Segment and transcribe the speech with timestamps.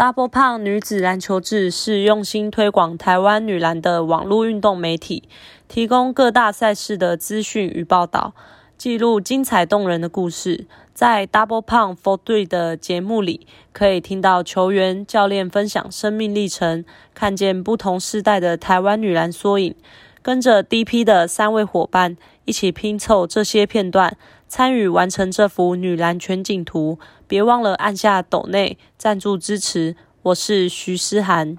[0.00, 5.24] Double Pun 女子篮球志是用心推广台湾女篮的网络运动媒体，
[5.68, 8.32] 提供各大赛事的资讯与报道，
[8.78, 10.66] 记录精彩动人的故事。
[10.94, 19.74] 在 Double Pump for Three 的节目里，可以听到球员、教练分享生命历程，看见不同世代的台湾女篮缩影。
[20.22, 24.16] 跟着 DP 的三位伙伴一起拼凑这些片段，
[24.50, 26.98] 参与完成这幅女篮全景图。
[27.28, 31.56] 别忘了按下抖内赞助支持，我是徐思涵。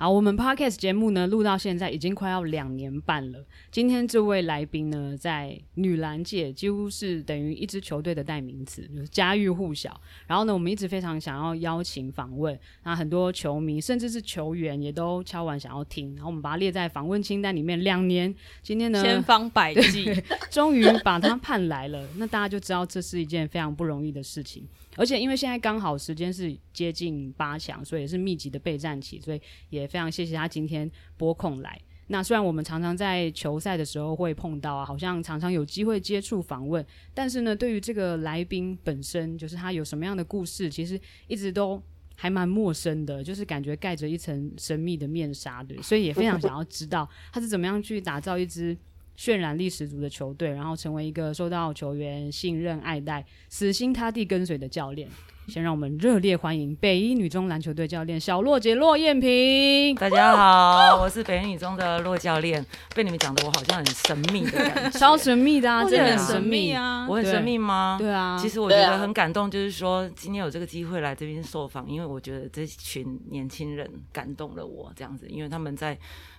[0.00, 3.44] 好，我们 Podcast 节目呢录到现在已经快要两年半了。
[3.68, 10.00] 今天这位来宾呢，在女篮界几乎是等于一支球队的代名词，就是家喻户晓。
[10.28, 16.14] 然后呢，我们一直非常想要邀请访问，那很多球迷甚至是球员也都敲完想要听。
[16.14, 20.14] 然后我们把它列在访问清单里面两年，今天呢，千方百计，
[20.48, 22.06] 终于把他盼来了。
[22.18, 24.64] 那大家就知道这是一件非常不容易的事情。
[24.98, 29.40] 而且因为现在刚好时间是接近八强，所以也是密集的备战期，所以
[29.70, 31.80] 也非常谢谢他今天拨空来。
[32.08, 41.80] 那虽然我们常常在球赛的时候会碰到啊，好像常常有机会接触访问，但是呢，对于这个来宾本身，就是他有什么样的故事，其实一直都
[42.16, 48.76] 还蛮陌生的，就是感觉盖着一层神秘的面纱，对，所以也非常想要知道他是怎么样去打造一支。
[49.18, 55.08] 渲染力十足的球队，然后成为一个受到球员信任、爱戴、死心塌地跟随的教练。
[55.48, 59.92] 先让我们热烈欢迎北一女中篮球队教练小洛姐洛艳萍。
[59.96, 62.64] 大家好，我是北一女中的洛教练。
[62.94, 67.06] 被你们讲的我好像很神秘的感觉， 超神秘的啊，真的很神秘啊。
[67.08, 67.96] 我很神秘吗？
[67.98, 68.38] 对啊。
[68.38, 75.98] 其实我觉得很感动，就是说今天有这个机会来这边受访，因为我觉得这群年轻人感动了我，这样子，因为他们在。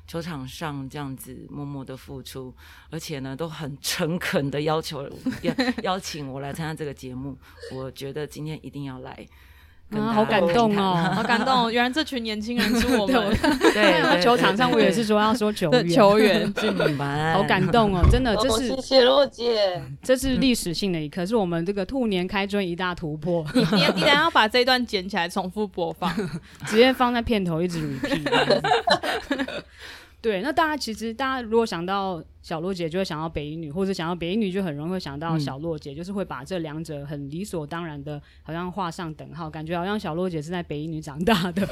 [0.09, 2.51] 球场上这样子默默的付出，
[2.89, 5.07] 而且呢都很诚恳的要求
[5.43, 7.37] 邀邀请我来参加这个节目，
[7.71, 9.23] 我觉得今天一定要来。
[9.91, 11.71] 啊，好感动哦，好感动！
[11.71, 13.35] 原来这群年轻人是我们。
[13.73, 23.43] 对，球场上我也是说要说球员，球员是你们，好感动哦，真的，这是谢谢洛姐，这是历史性的一刻，是我们这个兔年开春一大突破。
[23.55, 26.15] 你你你等下要把这一段剪起来重复播放，
[26.67, 28.61] 直接放在片头一直 repeat。
[30.21, 32.23] 对，那大家其实大家如果想到。
[32.41, 41.67] 小洛姐就会想到北一女，或者想到北一女就很容易会想到小洛姐，嗯、就是会把这两者很理所当然的，好像画上等号，感觉好像小洛姐是在北一女长大的。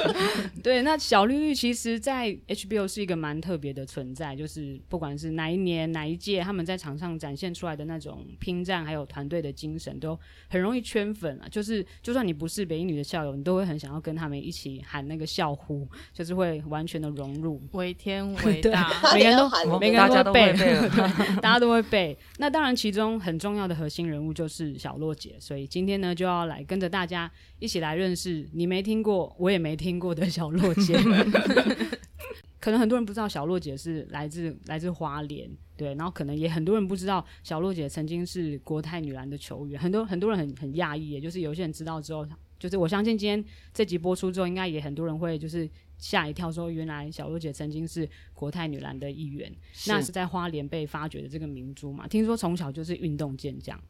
[0.64, 10.18] 对，那小绿绿其实，在 HBO 是一个蛮特别的存在，就是不管是哪一年哪一届，他们在场上展现出来的那种拼战，还有团队的精神，都
[10.48, 11.46] 很容易圈粉啊。
[11.50, 17.58] 就是就算你不是北一女的校友，你都会很想要跟他们一起喊那个校呼，就是会完全的融入。
[17.86, 20.08] 为天为大，每个人都喊，每个人。
[20.08, 22.18] 大家都会背，大家都会背。
[22.38, 27.30] 那当然，其中很重要的核心人物就是小洛姐，所以今天呢，就要来跟着大家
[27.60, 30.98] 一起来认识你没听过，我也没听过的小洛姐。
[32.58, 42.26] 可能很多人不知道小洛姐是来自来自花莲，对，然后可能也很多人不知道小洛姐曾经是国泰女篮的球员，很多很多人很很讶异，也就是有些人知道之后，
[42.58, 45.70] 就是我相信今天这集播出之后，应该也很多人会就是。
[45.98, 52.06] 吓一跳，说原来小洛姐曾经是国泰女篮的一员，是那是在花莲被发掘的这个明珠嘛？
[52.06, 53.80] 听说从小就是运动健将。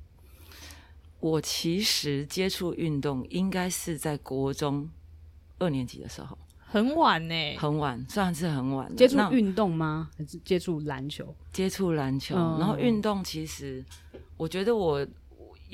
[1.20, 4.88] 我其实接触运动应该是在国中
[5.58, 8.94] 二年级的时候，很晚呢、欸，很晚，算是很晚。
[8.94, 10.10] 接触运动吗？
[10.16, 11.34] 还是接触篮球？
[11.52, 13.84] 接触篮球，嗯、然后运动其实，
[14.36, 15.06] 我觉得我。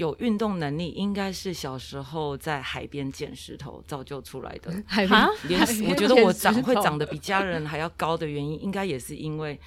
[0.03, 4.71] 有运动能力，应该是小时候在海边捡石头造就出来的。
[4.85, 9.59] 海边， 我觉得我长会长得比家人还要高的原因，应该也是因为，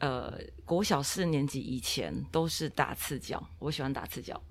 [0.00, 4.42] 呃，国小四年级以前都是打赤脚，我喜欢打赤脚。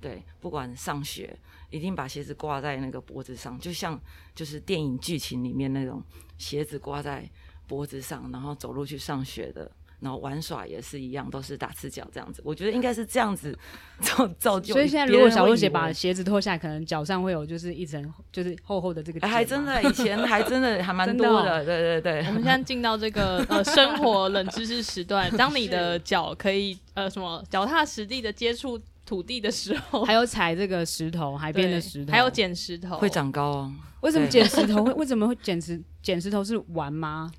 [0.00, 1.38] 对，不管上学，
[1.68, 4.00] 一定把鞋子挂在那个脖子上，就像
[4.34, 6.02] 就是电影剧情里面那种
[6.38, 7.28] 鞋子挂在
[7.66, 9.70] 脖子上，然后走路去上学的。
[10.00, 12.40] 然后玩耍也是一样，都是打赤脚这样子。
[12.44, 13.56] 我觉得应该是这样子
[14.00, 14.74] 造造就。
[14.74, 19.26] 所以现在如果小洛姐把鞋子脱下来，可能脚上会有就是一层就是厚厚的这个。
[19.26, 21.64] 还真的，以前 还真的还蛮多的。
[21.64, 22.26] 对对对。
[22.28, 33.72] 我们现在进到这个呃 生活冷知识时段，当你的脚可以呃什么脚踏实地的接触土地的时候，还有踩这个石头，海边的石头，还有捡石头，会长高哦。
[34.00, 34.92] 为什么捡石头会？
[34.92, 37.32] 为什么会捡石捡石头是玩吗？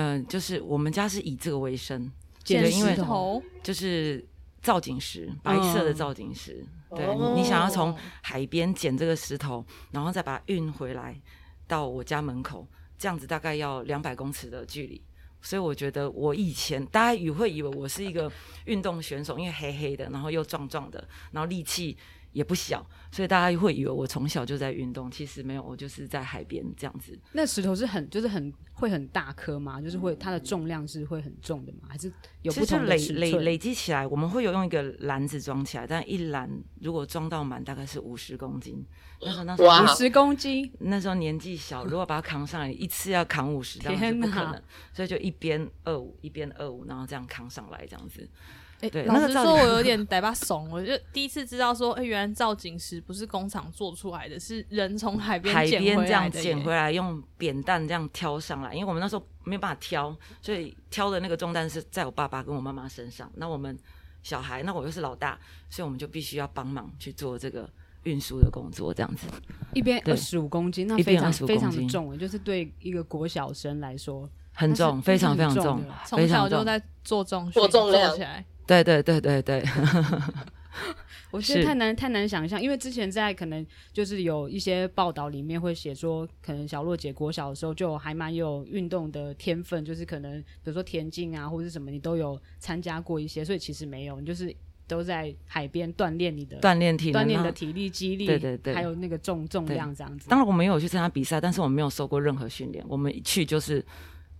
[0.00, 2.10] 嗯，就是我们家是以这个为生，
[2.42, 4.26] 捡石头就是
[4.62, 6.64] 造景石，白色的造景石。
[6.88, 11.20] 嗯、对，你想要从海边捡这个石头，然后再把它运回来
[11.68, 12.66] 到我家门口，
[12.98, 15.02] 这样子大概要两百公尺的距离。
[15.42, 18.30] 所以我觉得我以前大家也会以为我是一个
[18.64, 21.96] 运动选手，因为黑黑的，然后又壮壮的，然后力气
[22.32, 27.18] 也不小，所以大家会以为我从小就在运动，其实没有，我就是在海边这样子。
[27.32, 29.80] 那石头是很就是很会很大颗吗？
[29.80, 31.88] 就是会它的重量是会很重的吗？
[31.88, 32.12] 还是
[32.42, 32.86] 有不同的？
[32.86, 36.48] 累累累积起来，我们会有用一个篮子装起来，但一篮
[36.80, 38.84] 如果装到满，大概是五十公斤。
[39.22, 44.62] 那时候那时候五十公斤，那时候年纪小，如果把它扛上来，一次要扛五十，当然是不可能，
[44.92, 48.26] 所以就一边二五一边二五，然后这样扛上来这样子。
[48.80, 58.72] 哎，对老实说，我 有点带把怂，我就第一次知道说，哎，原来造景石不是工厂做出来的，是人从海边海边这样捡捡回来，用扁担这样挑上来。
[58.72, 63.30] 因为我们那时候没有办法挑，所以挑的那个重担是在我爸爸跟我妈妈身上。
[63.34, 63.78] 那我们
[64.22, 65.38] 小孩，那我又是老大，
[65.68, 67.68] 所以我们就必须要帮忙去做这个
[68.04, 69.26] 运输的工作，这样子。
[69.74, 78.44] 一边二十五公斤，那非常非常的重，就是对一个国小生来说很重，非常非常重，从小就在做重做重量起来。
[78.70, 79.64] 对对对对对，
[81.32, 94.54] 我觉得太难太难想象，因为之前在可能就是有一些报道里面会写说，可能小洛姐国小的时候就还蛮有运动的天分，就是可能比如说田径啊或者是什么，你都有参加过一些，所以其实没有，你就是
[94.86, 100.28] 都在海边锻炼你的锻炼体锻炼的体力肌力，对对对，还有那个重重量这样子。
[100.28, 103.84] 当然我没有去参加比赛，但是我没有受过任何训练，我们一去就是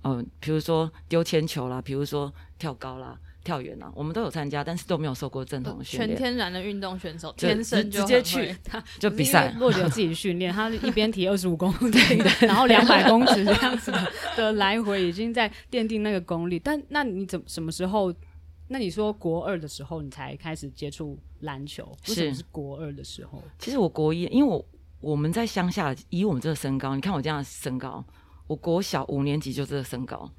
[0.03, 3.19] 嗯、呃，比如说丢铅球啦，比如说跳高啦。
[3.43, 6.11] 跳远啊，我们都有参加，但是都没有受过正统训练。
[6.11, 9.55] 全天然的运动选手，天生就直接去他 就比赛。
[9.59, 13.93] 洛姐自己训练， 他一边提二十五公斤，然后 两百公尺这样子
[14.37, 16.59] 的，来回，已经在奠定那个功力。
[16.59, 18.13] 但那你怎什么时候？
[18.73, 21.85] 那你说国二的时候，你才开始接触篮球？
[22.09, 23.43] 为什么是国二的时候？
[23.59, 24.65] 其实我国一，因为我
[25.01, 28.05] 我们在乡下，以我们这个身高，你看我这样的身高，
[28.47, 30.31] 我国小五年级就这个身高。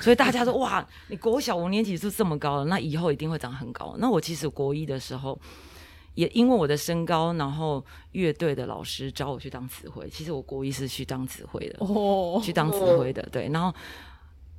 [0.00, 3.94] 所以大家说哇，你国小五年级就这么高了，那以后一定会长很高。
[3.98, 5.38] 那我其实国一的时候，
[6.14, 10.08] 也因为我的身高，然后乐队的老师找我去当指挥。
[10.08, 13.48] 其实我国一是去当指挥的，哦，去当指挥的，对。
[13.52, 13.74] 然后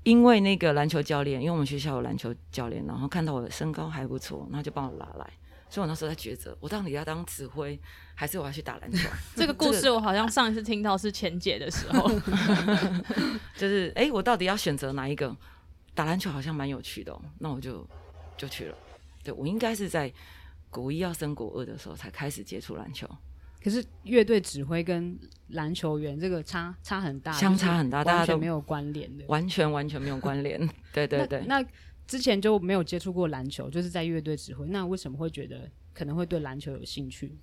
[0.03, 5.27] 因为那个篮球教练，因为我们学校有篮球教练，然后看到我的身高还不错，然后就帮我拉来。
[5.69, 7.77] 所以我那时候在抉择，我到底要当指挥，
[8.19, 9.07] 还是我要去打篮球？
[9.37, 12.09] 这个故事我好像上一次听到是前姐的时候，
[13.55, 15.37] 就是哎、欸，我到底要选择哪一个？
[15.93, 17.87] 打篮球好像蛮有趣的，哦，那我就
[18.35, 18.77] 就去了。
[19.23, 20.11] 对，我应该是在
[20.71, 23.07] 国一要升国二的时候才开始接触篮球。
[23.63, 25.15] 可是乐队指挥跟
[25.49, 30.59] 篮球员这个差差很大，相差很大，大家都没有关联的，完全完全没有关联。
[30.91, 31.61] 对对对，那。
[31.61, 31.67] 那
[32.07, 34.65] 之前就没有接触过篮球，就是在乐队指挥。
[34.67, 37.37] 那为什么会觉得可能会对篮球有兴趣？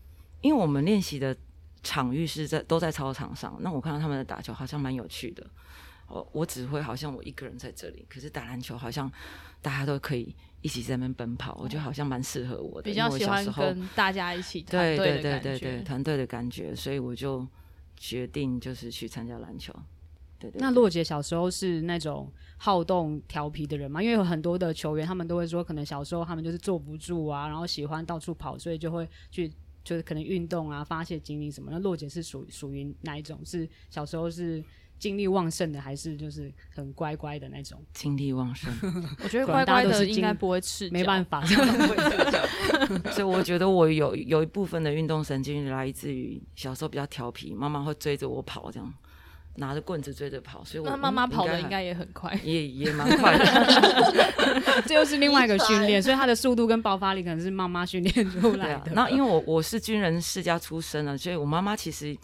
[0.44, 1.35] 因为我们练习的
[1.82, 5.44] 场域是在都在操场上，那我看到他们的打球好像蛮有趣的。
[6.06, 9.11] 我我只会好像我一个人在这里，可是打篮球好像
[9.62, 12.82] 大家都可以一起在那边奔跑，我觉得好像蛮适合我的。
[12.82, 14.61] 比较喜欢跟大家一起。
[14.61, 17.47] 对对对对对，团队的感觉，所以我就
[17.97, 19.73] 决定就是去参加篮球。
[20.38, 24.02] 对对对，那洛姐小时候是那种好动调皮的人吗？
[24.02, 29.50] 因为有很多的球员，他们都会说，可能小时候他们就是坐不住啊，然后喜欢到处跑，所以就会去
[29.84, 31.70] 就是可能运动啊，发泄精力什么。
[31.70, 33.38] 那洛姐是属属于哪一种？
[33.44, 34.64] 是小时候是
[34.98, 37.81] 精力旺盛的，还是就是很乖乖的那种？
[37.92, 38.72] 精力旺盛，
[39.22, 41.44] 我觉得乖乖的应该不会吃，没办法，
[43.12, 48.94] 所以我觉得我有有一部分的运动神经来自于小时候比较调皮，妈妈会追着我跑这样。
[49.56, 53.44] 拿着棍子追着跑，所以我那妈妈跑的应该也很快，也也蛮快的。
[54.84, 58.90] 这又是另外一个训练， 所以他的速度跟爆发力可能是妈妈训练出来的。
[58.94, 62.16] 那、啊、因为我我是军人世家出身的，所以我妈妈其实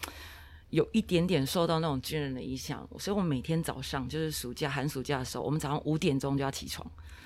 [0.70, 6.84] 有一点点受到那种军人的影响，所以我每天早上就是暑假寒暑假的时候，我们早上五点钟就要起床，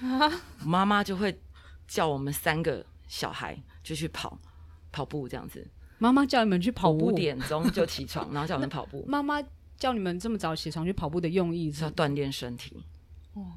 [0.62, 1.34] 妈妈就会
[1.88, 4.38] 叫我们三个小孩就去跑
[4.92, 5.66] 跑步这样子。
[5.96, 9.02] 妈妈叫你们去跑步，五点钟就起床，然后叫我们跑步。
[9.08, 9.42] 妈妈。
[9.76, 12.85] 叫你们这么早起床去跑步的用意是要锻炼身体。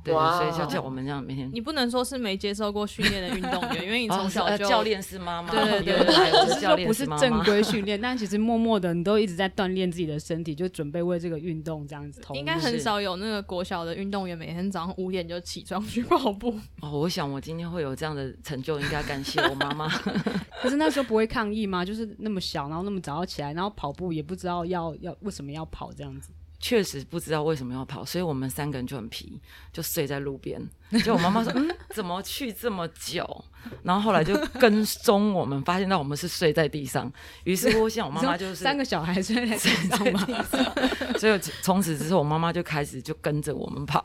[0.03, 1.49] 对，所以就叫我们这样每天。
[1.53, 12.21] 你不能说是没接受过训练的运动员，因为你从小教练是妈妈，对对对，只是说不是正规训练， 但其实默默的你都一直在锻炼自己的身体，就准备为这个运动这样子。
[12.33, 16.57] 应该很少有那个国小的运动员每天早上五点就起床去跑步。
[16.81, 19.87] 哦，我想我今天会有这样的成就，应该感谢我妈妈。
[20.61, 21.85] 可是那时候不会抗议吗？
[21.85, 26.31] 就是那么小，然后那么早要起来，然后跑步也不知道要要为什么要跑这样子。
[26.59, 29.39] 确实不知道为什么要跑，所以我们三个人就很皮，
[29.71, 30.61] 就睡在路边。
[31.03, 33.45] 就我妈妈说：“嗯，怎么去这么久？”
[33.83, 37.11] 然后后来就跟踪我们，发现到我们是睡在地上。
[37.43, 40.25] 于是乎，像我妈妈就是三个小孩睡在地上嘛。
[41.19, 44.01] 所以从此之后，我妈妈就开始就跟着我们跑，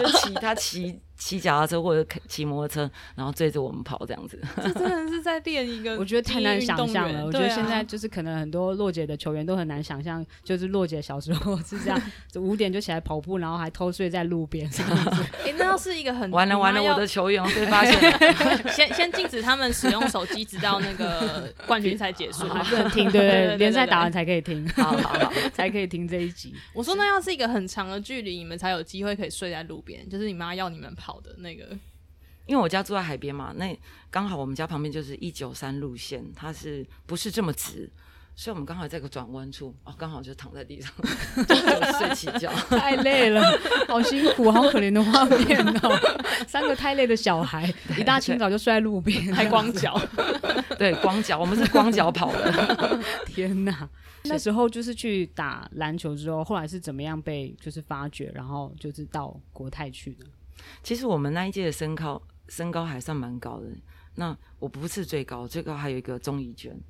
[0.00, 4.40] 就骑她骑骑脚踏车或者骑摩托车，然后追着我们跑这样子。
[4.56, 7.24] 这真的是在练一个，我觉得太难想象了。
[7.26, 12.02] 我觉得现在就是可能很多洛姐的球员都很难想象，就是洛姐小时候是这样，
[12.36, 14.68] 五点就起来跑步，然后还偷睡在路边。
[15.44, 18.18] 哎，那要是一个很完了完了，我的球员被发现了。
[18.72, 26.54] 先先禁止他们使用手机，直到那个冠军赛结束，还不能听，对对，联赛打完才可以听，好好好，才可以听这一集。
[26.72, 31.18] 我说那要是一个很长的距离，你们才有机会可以睡在路边，就是你妈要你们跑。
[31.20, 31.64] 的，那个，
[32.46, 33.76] 因为我家住在海边嘛，那
[34.08, 37.90] 刚好我们家旁边就是一九三路线，它是不是这么直？
[38.38, 40.92] 所以我们刚好在个转弯处，哦，刚好就躺在地上
[41.98, 43.42] 睡起觉， 太累了，
[43.88, 45.90] 好辛苦，好可怜的画面哦。
[46.46, 47.68] 三个太累的小孩，
[47.98, 50.00] 一大清早就睡在路边，还光脚，
[50.78, 53.00] 对，光脚，我们是光脚跑的。
[53.26, 53.88] 天哪！
[54.22, 60.26] 那时候就是去打篮球之后，后来是怎么样被就是发掘，然后就是到国泰去的？
[60.84, 63.66] 其实我们那一届的身高身高还算蛮高的。
[64.14, 66.80] 那我不是最高，最高还有一个钟怡娟。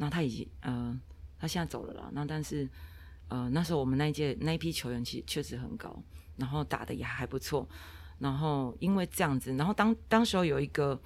[0.00, 0.98] 那他已经呃，
[1.38, 2.10] 他现在走了啦。
[2.12, 2.66] 那但是
[3.28, 6.02] 呃，那时候我们那一届那一批球员其实确实很高，
[6.36, 7.68] 然后打得也还不错。
[8.18, 10.98] 然后因为这样子，然后当当时候有一个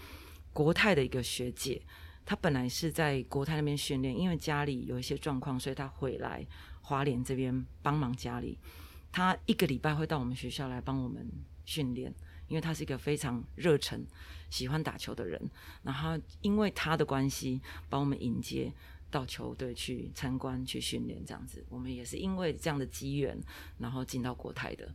[0.53, 1.83] 国泰的一个学姐，
[2.25, 6.47] 她本来是在国泰那边训练，因为家里有一些状况，所以她回来
[6.83, 8.59] 华联这边帮忙家里。
[9.11, 11.29] 她一个礼拜会到我们学校来帮我们。
[11.67, 12.15] 训练，
[12.47, 14.07] 因为她是一个非常热忱、
[14.55, 15.41] 喜欢打球的人。
[15.83, 18.73] 然后因为他的关系，把我们引接
[19.11, 21.65] 到球队去参观、去训练，这样子。
[21.69, 23.37] 我们也是因为这样的机缘，
[23.79, 24.89] 然后进到国台的。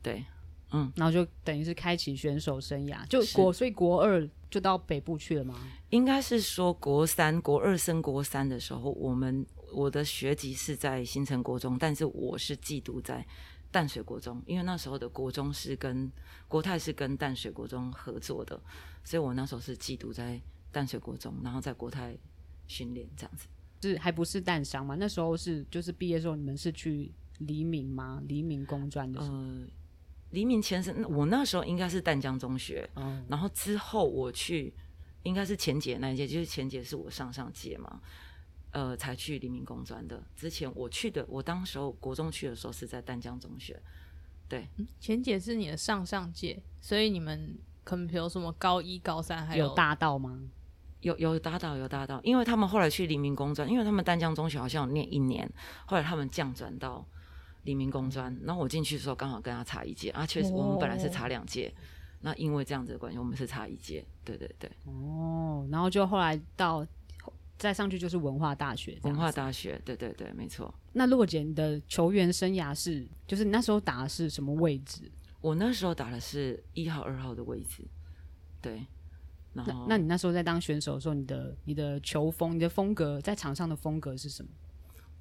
[0.00, 0.24] 对，
[0.70, 3.04] 嗯，然后就等于是开启选手生涯。
[3.08, 5.56] 就国，所以国二就到北部去了吗？
[5.90, 13.26] 应该是说国三、国二升国三的时候，我们我的学籍是在新城国中，但是我是寄读在。
[13.72, 16.08] 淡水国中，因为那时候的国中是跟
[16.46, 18.60] 国泰是跟淡水国中合作的，
[19.02, 22.14] 所以我那时候是寄读在淡水国中，然后在国泰
[22.68, 23.48] 训练这样子。
[23.82, 24.94] 是还不是淡商嘛？
[24.94, 28.22] 那时候是就是毕业的时候，你们是去黎明吗？
[28.28, 29.36] 黎明工专的时候？
[29.36, 29.66] 呃，
[30.30, 34.72] 黎明前身，我那时候应该是淡江中学，嗯，然后之后我去
[35.24, 38.00] 应该是前姐那一届，就是前姐是我上上届嘛。
[38.72, 40.22] 呃，才去黎明工专的。
[40.34, 43.80] 之前我去的，我当时候国中去的时候是在丹江中学。
[44.48, 50.40] 对，前姐是你的上上届，所以你们可能比如什么高一、高三还有，有搭到吗？
[51.00, 55.50] 有有搭到，有搭到，因为他们后来去黎明工专，因为他们丹江中学好像有念一年，
[55.86, 57.06] 后来他们降转到
[57.64, 61.80] 黎明工专，然后我进去的时候刚好跟他差一届啊，确实我们本来是差两届，哦，
[62.20, 64.04] 那因为这样子的关系，我们是差一届。
[64.24, 64.70] 对对对。
[64.84, 66.86] 哦，然后就后来到。
[67.62, 70.74] 再上去就是文化大学，文化大学，对对对，没错。
[70.94, 75.08] 那洛姐，你的球员生涯是，就是你那时候打的是什么位置？
[75.40, 77.86] 我那时候打的是一号、二号的位置，
[78.60, 78.84] 对。
[79.54, 84.50] 然后，那，那你那时候在当选手的时候，你的你的球风、你的风格，在场上的风格是什么？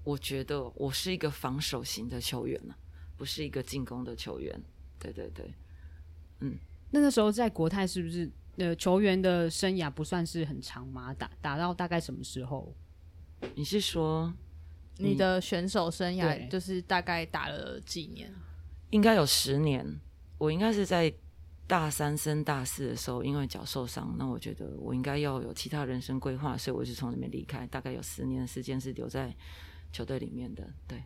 [0.03, 2.73] 我觉得我是一个防守型的球员呢，
[3.15, 4.59] 不是一个进攻的球员。
[4.97, 5.53] 对对对，
[6.39, 6.57] 嗯。
[6.89, 8.27] 那那时候在国泰是不是？
[8.57, 11.13] 呃，球员的生涯不算是很长吗？
[11.13, 12.75] 打打到大概什么时候？
[13.55, 14.31] 你是说
[14.97, 18.31] 你，你的选手生涯就是大概打了几年？
[18.91, 19.99] 应该有十年。
[20.37, 21.13] 我应该是在
[21.67, 27.65] 大三升大四的时候，因为脚受伤，那我觉得我应该要有其他人生规划，所以我就从里面离开。
[27.67, 29.33] 大概有十年的时间是留在
[29.93, 30.67] 球队里面的。
[30.87, 31.01] 对。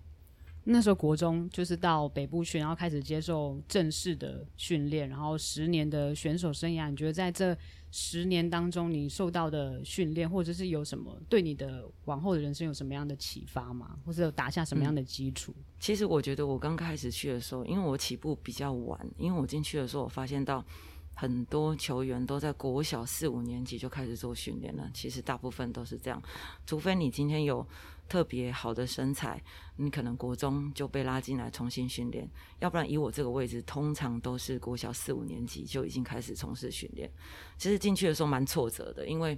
[0.67, 7.55] 那时候国中就是到北部去，然后开始接受正式的训练，然后十年的选手生涯，你觉得在这
[7.91, 13.95] 十年当中，你受到的训练，或者是有什么对你的往后的人生有什么样的启发吗？
[14.03, 15.53] 或者有打下什么样的基础？
[15.55, 20.65] 嗯，其实我觉得我刚开始去的时候，因为我起步比较晚，因为我进去的时候，我发现到
[21.13, 24.89] 很多球员都在国小四五年级就开始做训练了。
[24.95, 26.19] 其实大部分都是这样，
[26.65, 27.63] 除非你今天有。
[28.07, 29.41] 特别好的身材，
[29.77, 37.11] 你可能国中就被拉进来重新训练，要不然以我这个位置，通常都是国小四五年级就已经开始从事训练。
[37.57, 39.37] 其实进去的时候蛮挫折的，因为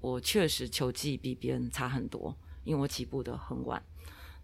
[0.00, 3.82] 我确实球技比别人差很多，因为我起步的很晚，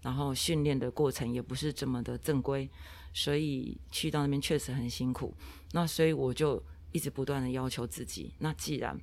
[0.00, 2.70] 然后训练的过程也不是这么的正规，
[3.12, 5.34] 所以去到那边确实很辛苦。
[5.72, 8.98] 那所以我就一直不断的要求自己，那既然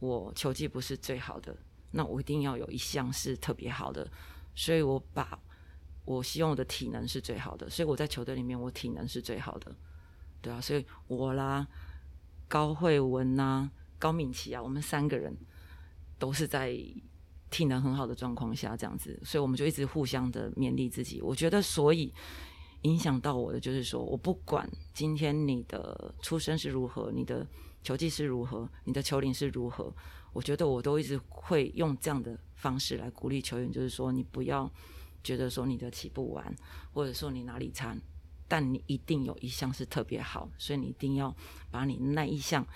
[0.00, 1.56] 我球技不是最好的。
[1.92, 4.10] 那我一定要有一项是特别好的，
[4.54, 5.38] 所以我把
[6.04, 9.74] 我希望我的体能是最好的，所以我在球队里面我体能是最好的，
[10.40, 11.66] 对啊，所以我啦、
[12.48, 15.36] 高慧文呐、高敏琪啊，我们三个人
[16.18, 16.76] 都是在
[17.50, 21.20] 体能很好的状况下这样子，所以我们就一直互相的勉励自己。
[21.20, 22.12] 我觉得，所以
[22.82, 27.46] 影响到我的，就是说我不管今天你的出身是如何，你的
[27.82, 29.94] 球技是如何，你的球龄是如何，
[30.32, 34.70] 我觉得我都一直会用这样的方式来鼓励球员，就是说你不要
[35.22, 36.54] 觉得说你的起步完，
[36.92, 37.96] 或者说你哪里差，
[38.48, 41.34] 但你一定有一项是特别好，所以你一定要
[41.70, 42.66] 把你那一项。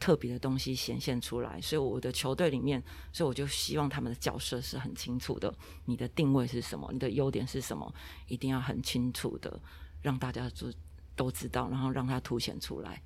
[0.00, 5.54] 特别的东西显现出来，所以我的球队里面，所以我就希望他们的角色是很清楚的。
[5.84, 6.88] 你的定位是什么？
[6.90, 7.94] 你的优点是什么？
[8.26, 9.60] 一定要很清楚的，
[10.00, 10.72] 让大家都
[11.14, 13.02] 都知道，然后让它凸显出来。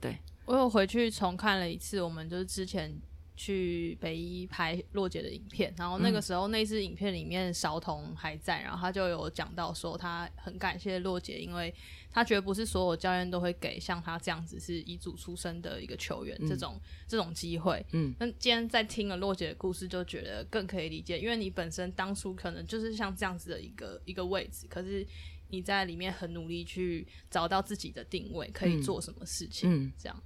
[0.00, 2.96] 对，我有回去重看了一次，我们就是之前。
[3.38, 11.72] 去北一拍洛姐的影片，然后那个时候那支影片里面韶彤还在，然后他就有讲到说他很感谢洛姐，因为
[12.10, 17.86] 他觉得不是所有教练都会给像他这样子是乙组出身的一个球员这种、嗯、这种机会。
[17.92, 25.06] 嗯，那今天在听了洛姐的故事，就觉得更可以理解，因为你本身当初可能就是像这样子的一个一个位置，可是
[25.50, 30.22] 你在里面很努力去找到自己的定位，可以做什么事情，嗯，这样。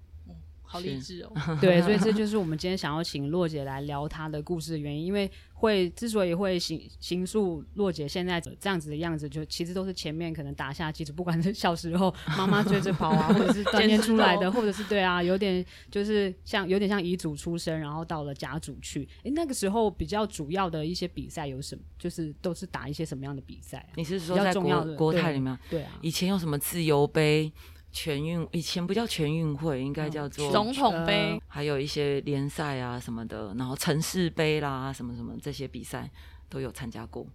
[0.73, 1.31] 好励志哦！
[1.61, 5.05] 对，所以这就是我们今天想要请洛姐来聊她的故事的原因。
[5.05, 19.07] 因为会之所以会形形塑洛姐现在这样子的样子，就其实都是前面可能打下基础，不管是小时候 妈妈追着跑啊，或者是锻炼出来的， 或者是对啊，有点就是像有点像乙组出身，然后到了甲组去。
[19.25, 21.83] 哎，那个时候比较主要的一些比赛有什么？
[21.99, 23.93] 就是都是打一些什么样的比赛啊？
[23.97, 25.57] 你是说在国国泰里面？
[25.69, 27.53] 对啊，以前有什么自由杯？
[27.93, 36.11] 全运以前不叫全运会，应该叫做总统杯，还有一些联赛啊什么的，然后城市杯啦什么什么这些比赛
[36.49, 37.27] 都有参加过。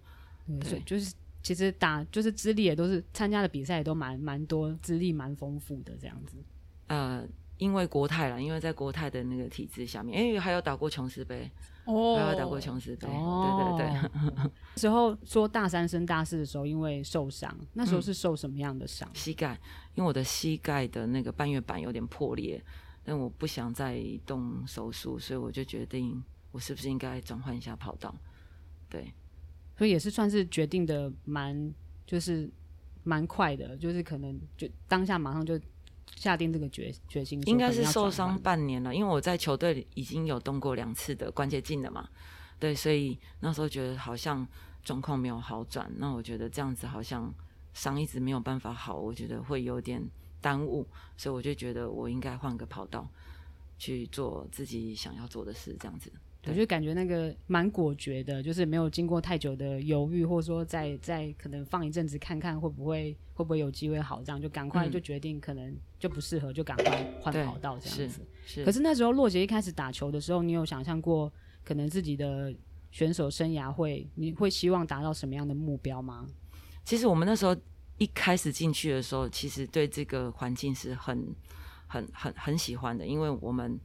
[0.46, 6.36] 嗯、对，就是其实打就是资历也都是参加的比赛也都蛮蛮多，资历蛮丰富的这样子。
[6.88, 7.24] 呃，
[7.58, 11.50] 因为国泰啦，因为在国泰的那个体制下面，哎，还有打过琼斯杯。
[11.84, 14.50] 哦，还有打过琼斯杯，哦、对对对。
[14.74, 19.08] 那时候说大三升大四的时候，因为受伤，那时候是受什么样的伤？
[19.08, 19.58] 嗯、膝盖，
[19.98, 22.62] 因为我的膝盖的那个半月板有点破裂，
[23.02, 28.14] 但我不想再动手术，所以我就决定，我是不是应该转换一下跑道？
[28.88, 29.12] 对，
[29.76, 31.74] 所以也是算是决定的蛮，
[32.06, 32.48] 就是
[33.02, 35.60] 蛮快的，就是可能就当下马上就。
[36.16, 42.08] 下定这个决决心，应该是受伤半年了，因为我在球队里已经有动过两次的关节镜了嘛，
[42.58, 44.44] 对，所以那时候觉得好像
[44.82, 47.32] 状况没有好转，那我觉得这样子好像
[47.78, 50.02] 伤一直没有办法好，我觉得会有点
[50.40, 50.84] 耽误，
[51.16, 53.08] 所以我就觉得我应该换个跑道
[53.78, 56.10] 去做自己想要做的事，这样子。
[56.46, 68.20] 我就感觉那个蛮果决的，就是没有经过太久的犹豫，或者说再再可能放一阵子看看会不会会不会有机会好，这样就赶快就决定可能就不适合，就赶快换跑道这样子。
[68.44, 68.64] 是。
[68.64, 71.32] 可是那时候洛杰一开始打球的时候，你有想象过
[71.64, 72.52] 可能自己的
[72.90, 76.26] 选手生涯会你会希望达到什么样的目标吗？
[76.88, 77.54] 其实我们那时候
[77.98, 81.36] 一开始进去的时候，其实对这个环境是很
[81.86, 83.78] 很很很喜欢的，因为我们。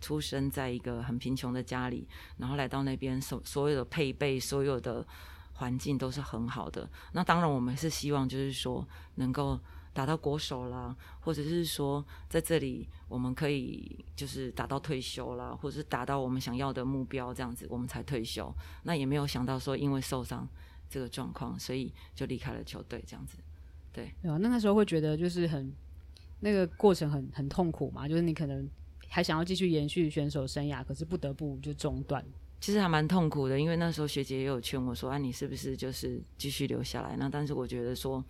[0.00, 5.06] 出生在一个很贫穷的家里，然后来到那边，所所有的配备、所有的
[5.54, 6.86] 环境都是很好的。
[7.12, 9.58] 那当然，我们是希望就是说能够
[9.94, 18.54] 打到国手啦，或者是说在这里我们可以就是打到退休啦，或者是达到我们想要的目标，这样子我们才退休。
[18.82, 20.46] 那也没有想到说因为受伤
[20.88, 23.38] 这个状况，所以就离开了球队这样子。
[23.92, 25.72] 对，对啊，那那时候会觉得就是很
[26.40, 28.68] 那个过程很很痛苦嘛，就是你可能。
[29.06, 32.24] 还想要继续延续选手生涯，可是不得不就中断。
[32.60, 38.24] 其实还蛮痛苦的，因为那时候学姐也有劝我说：“啊，你是不是就是继续留下来？”那但是我觉得说，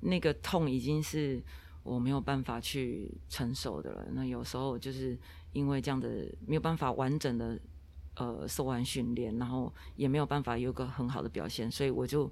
[0.00, 1.42] 那个痛已经是
[1.82, 4.08] 我没有办法去承受的了。
[4.12, 5.18] 那有时候就是
[5.52, 7.58] 因为这样的没有办法完整的
[8.14, 12.30] 呃受完训练，然后也没有办法有个很好的表现，所以我就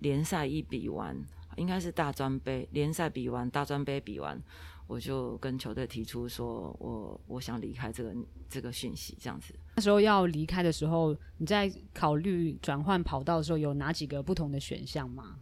[0.00, 1.16] 联赛一比完，
[1.56, 4.40] 应该是大专杯联赛比完，大专杯比完。
[4.86, 8.14] 我就跟球队提出说我，我我想离开这个
[8.50, 9.54] 这个讯息，这样子。
[9.76, 15.36] 那时候要离开的时候，你在考虑转换跑道的时候，有哪几个不同的选项吗？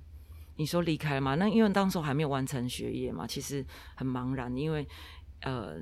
[0.54, 1.34] 你说离开吗？
[1.34, 4.56] 那因为当时还没有完成学业嘛，其实很茫然。
[4.56, 4.86] 因为
[5.40, 5.80] 呃，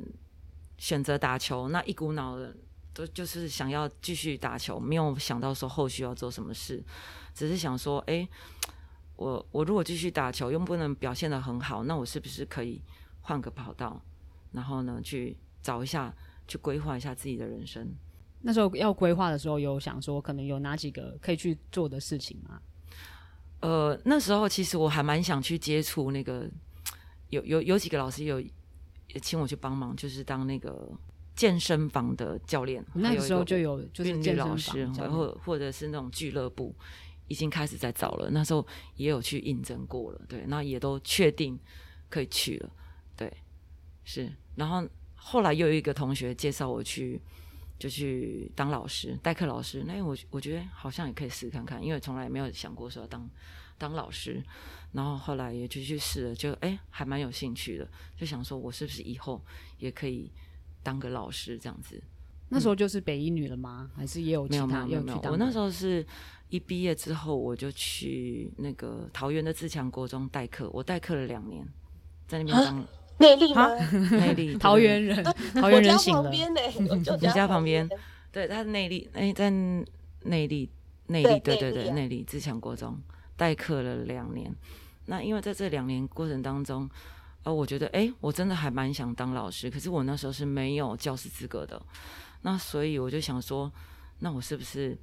[0.79, 2.57] 选择打球，那一股脑的
[3.01, 6.83] 都就是想要继续打球，没有想到说后续要做什么事，
[7.35, 8.29] 只是想说，哎，
[9.17, 12.83] 我我如果继续打球，又不能表现的很好，那我是不是可以？
[13.23, 14.03] 换个跑道，
[14.53, 16.13] 然后呢，去找一下，
[16.49, 17.95] 去规划一下自己的人生。
[18.41, 22.61] 那时候要规划的时候，有想说可能有哪几个可以去做的事情吗？
[23.61, 26.51] 呃，那时候其实我还蛮想去接触那个，
[27.29, 30.91] 有有有几个老师有也请我去帮忙，就是当那个
[31.35, 32.85] 健身房的教练。
[32.95, 36.75] 那个时候就有就是健身老师，然后或者是那种俱乐部。
[37.31, 38.29] 已经开始在找了。
[38.33, 38.67] 那时候
[38.97, 41.57] 也有去应征过了，对，那也都确定
[42.09, 42.71] 可以去了，
[43.17, 43.33] 对，
[44.03, 44.29] 是。
[44.57, 47.23] 然后后来又有一个同学介绍我去，
[47.79, 49.85] 就去当老师，代课老师。
[49.87, 53.31] 那我我觉得好像也可以试看看，因为从来没有想过说要当
[53.79, 54.43] 当老师。
[54.91, 59.41] 然后后来也就去试了，就哎还蛮有兴趣的，就想说我是不是以后
[59.79, 60.33] 也可以
[60.83, 62.03] 当个老师这样子。
[62.49, 63.91] 那时候就是北一女了吗？
[63.97, 64.67] 还是也有其他？
[64.67, 65.31] 没有没有没有。
[65.31, 66.05] 我那时候是
[66.49, 71.65] 一毕业之后，我就去那个桃园的自强国中代课，我代课了两年，
[72.27, 72.85] 在那边当
[73.19, 73.69] 内力吗？
[74.11, 75.23] 内力 桃园人，
[75.55, 76.29] 桃园人醒了。
[76.33, 77.89] 你家旁边？
[78.33, 79.49] 对，他是内力，哎，在
[80.25, 80.69] 内力，
[81.07, 82.99] 内力，对对对，内力自强国中
[83.37, 84.53] 代课了两年。
[85.07, 86.89] 那因为在这两年过程当中，
[87.43, 91.81] 呃，我觉得哎，我真的还蛮想当老师，可是我那时候是没有教师资格的。
[92.43, 93.71] 那所以我就想说，
[94.19, 94.97] 那我是不是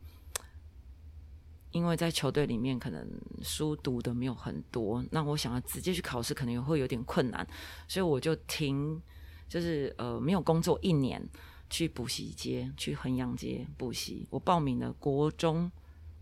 [1.71, 3.07] 因为在球队里面可能
[3.41, 7.45] 书读的没有很多，那我想要直接去考试可能也会有点困难，
[7.87, 9.01] 所以我就停，
[9.49, 11.21] 就是呃没有工作一年，
[11.69, 14.25] 去补习街，去衡阳街补习。
[14.29, 15.71] 我报名了国中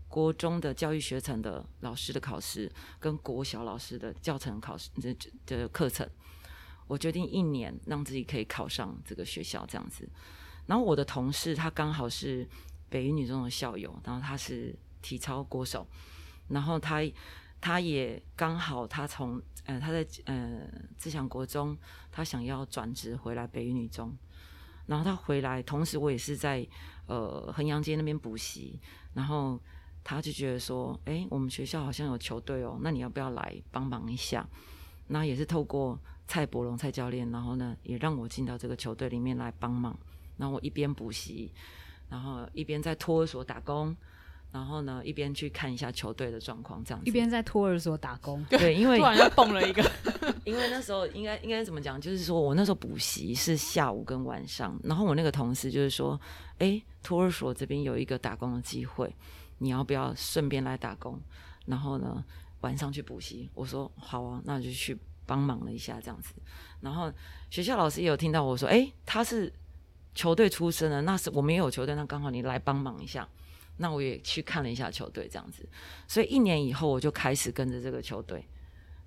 [0.08, 6.08] 国中的教育学程的老师的考试，跟国小老师的教程考试的的课程。
[6.86, 10.08] 我决定一年让自己可以考上这个学校，这样子。
[10.66, 12.48] 然后我的同事他刚好是
[12.88, 15.86] 北一女中的校友，然后他是体操国手，
[16.48, 17.00] 然后他
[17.60, 20.62] 他也刚好他从呃他在呃
[20.96, 21.76] 自强国中，
[22.12, 24.16] 他想要转职回来北一女中，
[24.86, 26.66] 然后他回来，同时我也是在
[27.06, 28.80] 呃衡阳街那边补习，
[29.14, 29.60] 然后
[30.08, 34.48] 他就觉得说，哎，我们学校好像有球队哦，那你要不要来帮忙一下？
[35.08, 39.98] 那也是透过蔡伯龙蔡教练，然后呢也让我进到这个球队里面来帮忙。
[40.36, 41.50] 然后我一边补习，
[42.08, 43.96] 然后一边在托儿所打工，
[44.52, 47.08] 然后呢一边去看一下球队的状况，这样子。
[47.08, 49.82] 一边在托儿所打工，对， 因为突然又蹦了一个，
[50.46, 52.00] 因为那时候应该应该怎么讲？
[52.00, 56.20] 就是说我那时候补习是下午跟晚上，然后我那个同事就是说，
[56.58, 59.12] 哎，托儿所这边有一个打工的机会，
[59.58, 61.20] 你要不要顺便来打工？
[61.66, 62.24] 然后呢
[62.60, 63.50] 晚上去补习？
[63.54, 66.34] 我说好啊，那就去帮忙了一下这样子。
[66.80, 67.12] 然后
[67.50, 69.52] 学校老师也有听到我说，哎，他是。
[70.16, 73.28] 球队出身的，那是我们也有球队，那刚好你来帮忙一下，
[73.76, 75.68] 那我也去看了一下球队，这样子，
[76.08, 78.42] 所以一年以后我就开始跟着这个球队，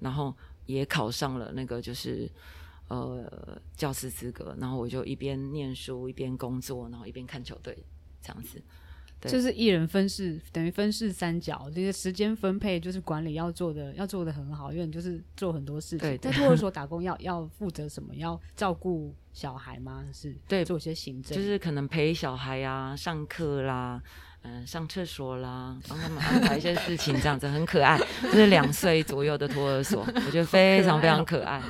[0.01, 0.31] 然后
[0.67, 2.31] 也考上了那个就是
[2.89, 7.83] 呃教师资格，然后我就一边念书一边工作，然后一边看球队，
[8.21, 8.61] 这样子。
[9.21, 16.17] 就是一人分饰，等于分饰三角，这个时间分配就是管理要做的，要做的很好，因为你就是做很多事情。
[16.19, 18.15] 在托儿所打工要要负责什么？
[18.15, 20.05] 要照顾小孩吗？
[20.13, 24.01] 是对，做一些行政，就是可能陪小孩啊，上课啦，
[24.43, 27.99] 嗯、呃，上厕所啦，帮他们安排一些事情，这样子很可爱。
[28.23, 31.61] 就是两岁左右的托儿所，我觉得非常非常可爱。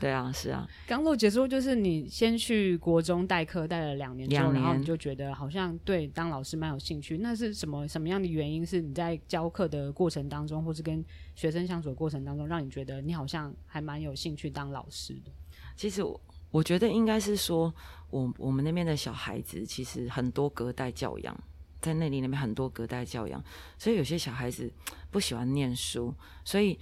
[0.00, 0.66] 对啊，是啊。
[0.86, 7.18] 刚露姐说，就是你先去国中代课，带了两年之后，然后你就觉得好像对当老师蛮有兴趣。
[7.18, 8.64] 那是什么什么样的原因？
[8.64, 15.30] 是你在教课的过程当中，或是跟学生相处的过程当中，让你觉得你好像还蛮有兴趣当老师的？
[15.76, 16.18] 其实我
[16.50, 17.72] 我觉得应该是说，
[18.08, 21.38] 我我们那边的小孩子其实很多隔代教养，
[21.82, 23.44] 在那里那边很多隔代教养，
[23.76, 24.72] 所以有些小孩子
[25.10, 26.78] 不喜欢念书，所以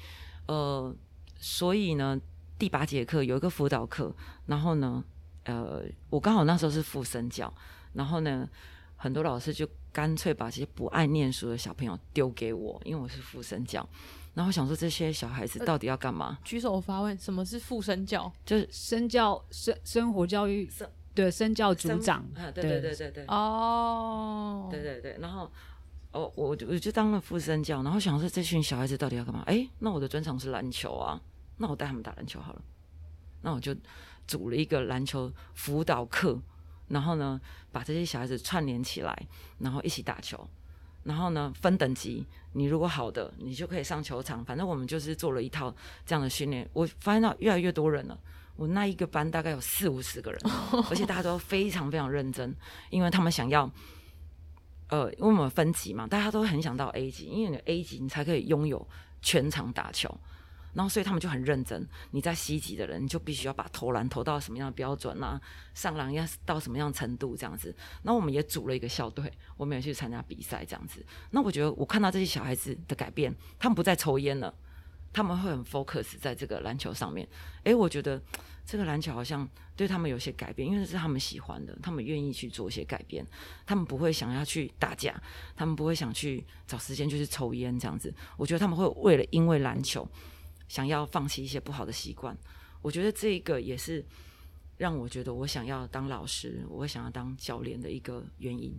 [0.46, 0.94] 呃，
[1.36, 2.20] 所以呢。
[2.58, 4.12] 第八节课有一个辅导课，
[4.46, 5.04] 然后呢，
[5.44, 7.52] 呃，我刚好那时候是副生教，
[7.92, 8.48] 然后呢，
[8.96, 13.88] 很多老师就干脆把这些不爱念书的小朋友丢给我，因为我是副生教。
[14.34, 16.38] 然后想说这些小孩子到底要干嘛？
[16.44, 18.30] 举手发问，什么是副生教？
[18.44, 22.18] 就是生教生生活教育生对生教组长。
[22.34, 23.24] 啊，对对对对对。
[23.26, 25.16] 哦，对对对。
[25.20, 25.50] 然后，
[26.12, 29.42] 哦，我就我就当了副生教，然后想说这群小孩子到底要干嘛？
[29.46, 31.20] 哎，那我的专长是篮球啊。
[31.58, 32.62] 那我带他们打篮球好了，
[33.42, 33.76] 那我就
[34.26, 36.40] 组了一个篮球辅导课，
[36.88, 37.40] 然后呢，
[37.70, 39.26] 把这些小孩子串联起来，
[39.58, 40.48] 然后一起打球，
[41.04, 44.44] 然后呢，分等级，你如果好的，你就可以上球场。
[44.44, 45.74] 反正我们就是做了一套
[46.06, 46.68] 这样的训练。
[46.72, 48.18] 我发现到越来越多人了，
[48.56, 50.40] 我那一个班大概有四五十个人，
[50.90, 52.54] 而且大家都非常非常认真，
[52.90, 53.70] 因为他们想要，
[54.88, 58.86] 呃，因为我们分级嘛，大家都很想到 A 级，因为你 A 级你才可以拥有
[59.22, 60.14] 全场打球。
[60.74, 61.86] 然后，所以他们就很认真。
[62.10, 65.40] 你在西级的人，你就必须要把投篮投到什么样的标准啊？
[65.74, 67.36] 上篮要到什么样的程度？
[67.36, 67.74] 这样子。
[68.02, 71.04] 那我们也组了一个校队，我们也去参加比赛，这样子。
[71.30, 74.54] 那我觉得，我看到这些小孩子的改变，他们不再抽烟了，
[75.12, 77.26] 他们会很 focus 在这个篮球上面。
[77.64, 78.22] 诶，我觉得
[78.64, 83.26] 这个篮球好像对他们有些改变，因为是他们喜欢的，他们愿意去做一些改变。
[83.66, 85.20] 他们不会想要去打架，
[85.56, 88.14] 他们不会想去找时间就是抽烟这样子。
[88.36, 90.06] 我觉得他们会为了因为篮球
[90.68, 92.36] 想要放弃一些不好的习惯。
[92.80, 94.04] 我觉得这个也是
[94.76, 98.72] 让我觉得我想要当老师，我想要当教练的一个原因。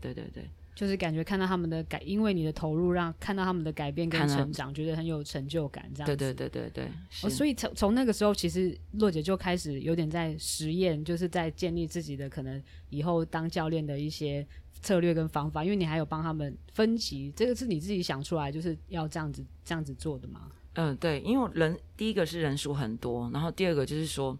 [0.00, 5.90] 对对对，就是感觉看到他们的改，因为你的投入，让看到他们的改变跟成长，觉得很有成就感。
[5.94, 6.90] 这样子，对对对对对。
[7.22, 14.46] 哦，所以从从那个时候，其实洛姐就开始有点在实验，就是在建立自己的可能以后当教练的一些
[14.82, 15.64] 策略跟方法。
[15.64, 20.50] 因为你还有帮他们分级，这个是你自己想出来，就是要这样子这样子做的吗？
[20.74, 24.36] 嗯，对，因为人第一个是人数很多，然后第二个就是说，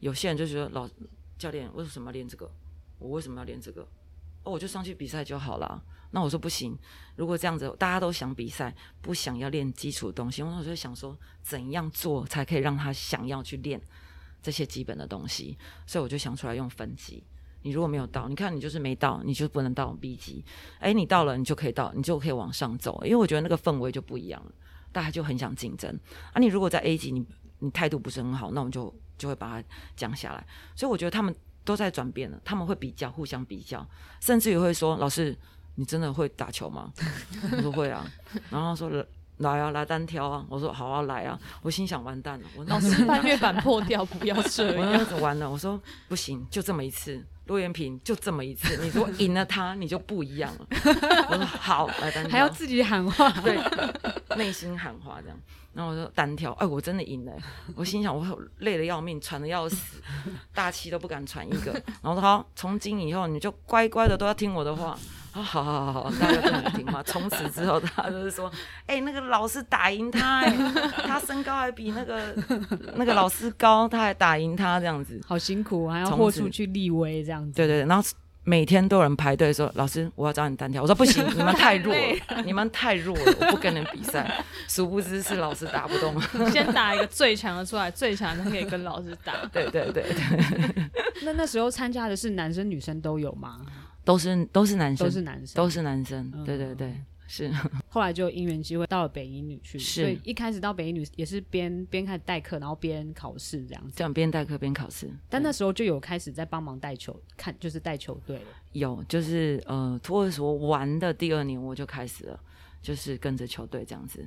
[0.00, 0.88] 有些人就觉得老
[1.38, 2.50] 教练为什么要练这个？
[2.98, 3.82] 我为什么要练这个？
[4.42, 5.82] 哦，我就上去比赛就好了。
[6.12, 6.76] 那我说不行，
[7.16, 13.80] 如果这样子大家都想比赛，不想要练基础的东西，我就想说怎样做才可以让他想要去练
[14.42, 15.58] 这些基本的东西。
[15.86, 17.22] 所以我就想出来用分级。
[17.62, 20.44] 你如果没有到，你看你就是没到，你就不能到 B 级。
[20.80, 23.00] 诶，你到了，你就可以到，你就可以往上走。
[23.04, 24.52] 因为我觉得那个氛围就不一样了，
[24.96, 25.90] 大家就很想竞争。
[26.32, 27.22] 啊，你如果在 A 级，你
[27.58, 30.46] 你态度不是很好，那我们就就会把它降下来。
[30.74, 31.34] 所以我觉得他们。
[31.66, 33.84] 都在转变了，他们会比较，互相比较，
[34.20, 35.36] 甚至于会说：“老师，
[35.74, 36.92] 你真的会打球吗？”
[37.50, 38.06] 我说：“会啊。”
[38.50, 38.88] 然后他说
[39.38, 44.78] ：“来啊，来单挑啊！”我说：“好啊，来啊！”我心想：“完蛋了，我老师半月板破掉，不要这样。
[44.78, 50.66] ”我那样子完了，我说：“不行，就这么一次，骆延平就这么一次， 你如果赢了他，你就不一样了。
[51.30, 53.56] ”我说：“好，来单挑。”还要自己喊话，对，
[54.36, 55.38] 内心喊话这样。
[55.72, 57.32] 然后我说单挑，哎，我真的赢了。
[57.74, 58.24] 我心想，我
[58.58, 60.00] 累得要命，喘得要死，
[60.54, 61.72] 大气都不敢喘一个。
[62.02, 64.98] 然后说好，从今以后你就乖乖的都要听我的话。
[65.36, 67.02] 啊，好好好好，大家都听话。
[67.02, 68.50] 从此之后，他就是说，
[68.86, 70.56] 哎，那个老师打赢他，哎，
[71.06, 72.34] 他身高还比那个
[72.94, 77.52] 那个老师高，他还打赢他这样子，好辛苦，还要豁出去立威这样子。
[77.52, 78.08] 对对对，然后。
[78.48, 86.14] 每天都有人排队说：“老师，我要找你单挑。”我说：“不行，你们太弱了，你们太弱了，我不跟人比赛。”殊不知是老师打不动。
[86.52, 89.32] 先打一个最强的出来，最强的可以跟老师打。
[89.52, 90.84] 对对对对。
[91.26, 93.56] 那那时候参加的是男生女生都有吗？
[94.06, 96.44] 都是都是男生，都是男生，都是男生。
[96.46, 96.94] 对对对。
[97.28, 97.50] 是，
[97.90, 103.94] 后来就因缘机会到了北一女去，是所以一开始到北一女也是边边开始代课，然后边考试这样子。
[103.96, 108.44] 这样边代课边考试，但那时候就有开始在帮忙带球，看就是带球队了。
[108.74, 112.40] 有，就是呃，托儿所玩的第二年我就开始了，
[112.80, 114.24] 就是跟着球队这样子。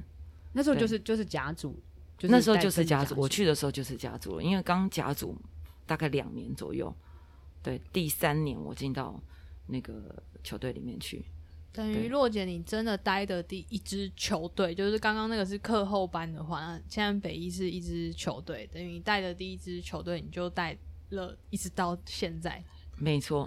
[0.51, 1.79] 那时候就是就是甲组，
[2.17, 5.37] 就是那时候就是甲组，我去的时候就是甲组了，因为刚甲组
[5.85, 6.93] 大概两年左右，
[7.63, 9.17] 对，第三年我进到
[9.69, 11.23] 那个球队里面去。
[11.71, 20.75] 等于洛姐，你真的待的第一支球队，就是刚刚那个是课后班的话，现在北一是一支球队，等于你带的第一支球队，你就带
[21.09, 22.61] 了一直到现在。
[22.97, 23.45] 没错，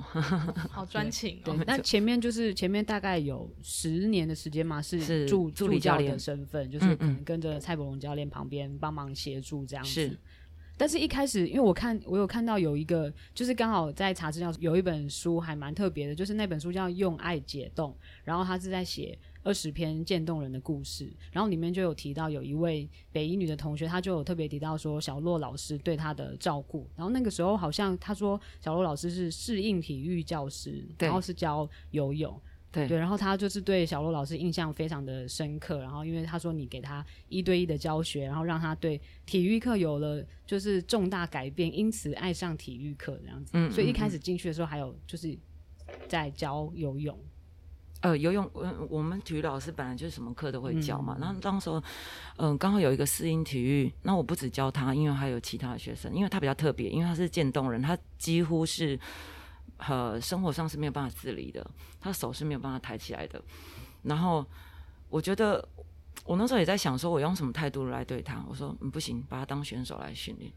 [0.71, 1.53] 好专情哦。
[1.53, 10.19] 对，那前面就是前面大概有十年的时间嘛，是助助理教练的身份，就是可能跟着蔡伯龙教练旁边帮忙协助这样子。
[10.77, 17.91] 但是，一开始，因为我看我有看到有一个，就是刚好在查资料，有一本书还蛮特别的，就是那本书叫《用爱解冻》，
[18.25, 32.41] 然后他是在写二十篇渐冻人的故事，然后里面就有提到有一位北医女的同学，她就有特别提到说小洛老师对她的照顾，然后那个时候好像她说小洛老师是适应体育教师，然后是教游泳。
[32.73, 43.51] 对对，然后他就是对小罗老师印象非常的深刻，然后因为他说你给他一对一的教学，然后让他对体育课有了就是重大改变，因此爱上体育课这样子。
[43.53, 45.39] 嗯，所以一开始进去的时候还有就是
[46.09, 47.19] 在教游泳。
[48.01, 51.15] 呃，游泳，嗯，我们体育老师本来就是什么课都会教嘛。
[51.19, 51.77] 嗯、然后当时候，
[52.39, 58.99] 嗯、呃，刚好有一个适应体育，那我不只教他，因为还有其他的学生，因为他比较特别，因为他是渐冻人，他几乎是。
[59.89, 61.69] 呃，生活上是没有办法自理的，
[62.01, 63.43] 他手是没有办法抬起来的。
[64.03, 64.47] 然后
[65.09, 65.67] 我觉得，
[66.25, 68.45] 我那时候也在想，说我用什么态度来对他？
[68.49, 70.53] 我说，嗯，不行，把他当选手来训练，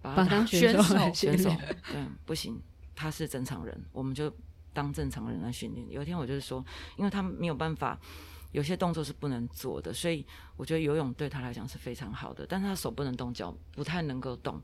[0.00, 1.50] 把他当选手选手，
[1.90, 2.60] 对，不行，
[2.94, 4.32] 他是正常人，我们就
[4.72, 5.90] 当正常人来训练。
[5.90, 6.64] 有一天，我就是说，
[6.96, 7.98] 因为他没有办法，
[8.52, 10.24] 有些动作是不能做的，所以
[10.56, 14.60] 我觉得游泳对他来讲是非常好的，但是他手不能动，脚不太能够动，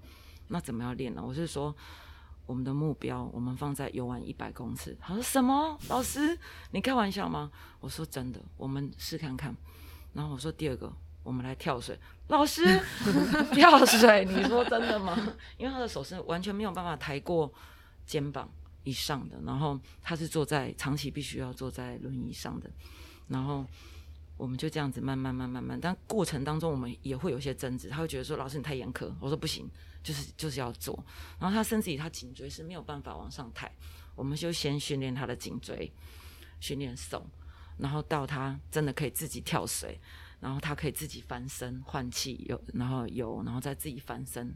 [0.49, 1.23] 那怎么样练呢？
[1.25, 1.75] 我是说。
[2.47, 4.97] 我们的目标，我们放在游完一百公尺。
[5.01, 5.79] 他说什么？
[5.89, 6.39] 老师，
[6.73, 7.51] 你开玩笑吗？
[7.81, 9.55] 我说真的，我们试看看。
[10.13, 11.99] 然后我说第二个，我们来跳水。
[12.29, 12.63] 老师，
[13.53, 14.25] 跳水？
[14.25, 15.17] 你说真的吗？
[15.57, 17.53] 因为他的手是完全没有办法抬过
[18.05, 18.49] 肩膀
[18.85, 22.71] 以上的，然后他是坐在长期必须要坐在轮椅上的。
[23.29, 23.65] 然后
[24.37, 29.71] 我们就这样子慢慢慢慢慢，但过程当中我们也会有些争执，他会觉得说老师你太严苛，我说不行，
[30.03, 31.05] 就是就是要做。
[31.39, 33.71] 然后他甚至于他颈椎是没有办法往上抬，
[34.15, 35.93] 我们就先训练他的颈椎，
[36.61, 37.27] 训练手，
[37.79, 40.01] 然后到他真的可以自己跳水，
[40.41, 44.55] 然后他可以自己翻身换气，有然后有然后再自己翻身，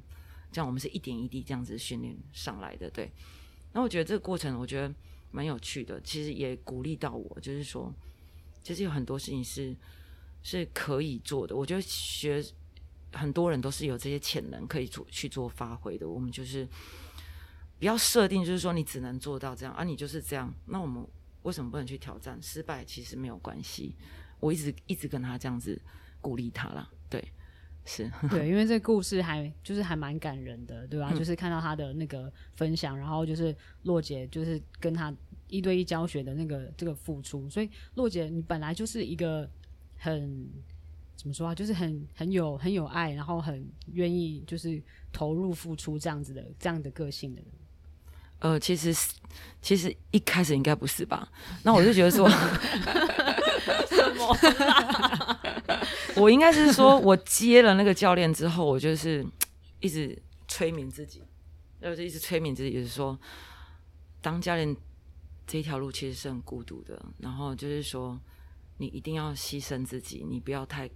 [0.50, 2.90] 这样我们是一点一滴这样子训练上来的。
[2.90, 3.12] 对，
[3.72, 4.94] 那我觉得这个过程我觉得
[5.30, 7.92] 蛮有趣的，其实也鼓励到我，就是说。
[8.62, 9.76] 其实有很多事情是
[10.42, 12.44] 是可以做的，我觉得学
[13.16, 16.08] 很多人都是有这些潜能可以做去做发挥的。
[16.08, 16.68] 我们就是
[17.78, 20.52] 不要设定，就是说你只能做到这样啊，你就是这样。
[20.66, 21.04] 那我们
[21.42, 22.38] 为什么不能去挑战？
[22.42, 23.96] 失败其实没有关系。
[24.38, 25.80] 我一直一直跟他这样子
[26.20, 26.88] 鼓励他啦。
[27.08, 27.32] 对，
[27.84, 31.12] 是 对，因为这故事还就是还蛮感人的，对吧？
[31.12, 35.14] 就是看到他的那个分享，然后就是洛姐就是跟他。
[35.48, 39.48] 一对一教学的那个这个付出，所以洛姐，你本来就是一个
[39.96, 40.50] 很
[41.16, 44.80] 怎么说啊，就是很很有很有爱，然后很愿意就是
[45.12, 47.50] 投入付出这样子的这样的个性的人。
[48.38, 48.94] 呃，其实
[49.62, 51.28] 其实一开始应该不是吧？
[51.62, 52.28] 那我就觉得说，
[53.88, 54.36] 什么？
[56.16, 59.26] 我应该是说我接了那个教练之后，我就是
[59.80, 61.22] 一直催眠自己，
[61.80, 63.18] 就是一直催眠自己，就是说
[64.20, 64.76] 当教练。
[65.48, 68.20] 这条路其实是很孤独的，然后就是说，
[68.78, 70.90] 你一定要牺牲自己，你不要太，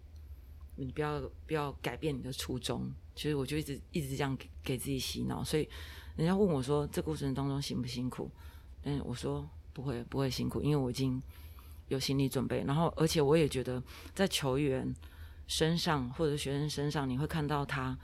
[0.84, 2.90] 你不要不要改变你的初衷。
[3.14, 5.68] 其实我就一直一直这样给给自己洗脑，所以
[6.16, 8.30] 人家问我说，这过程当中辛不辛苦？
[8.84, 11.22] 嗯，我说不会不会辛苦，因为我已经
[11.88, 12.64] 有心理准备。
[12.66, 13.82] 然后而且我也觉得，
[14.14, 14.94] 在球员
[15.46, 17.98] 身上或者学生身上，你会看到他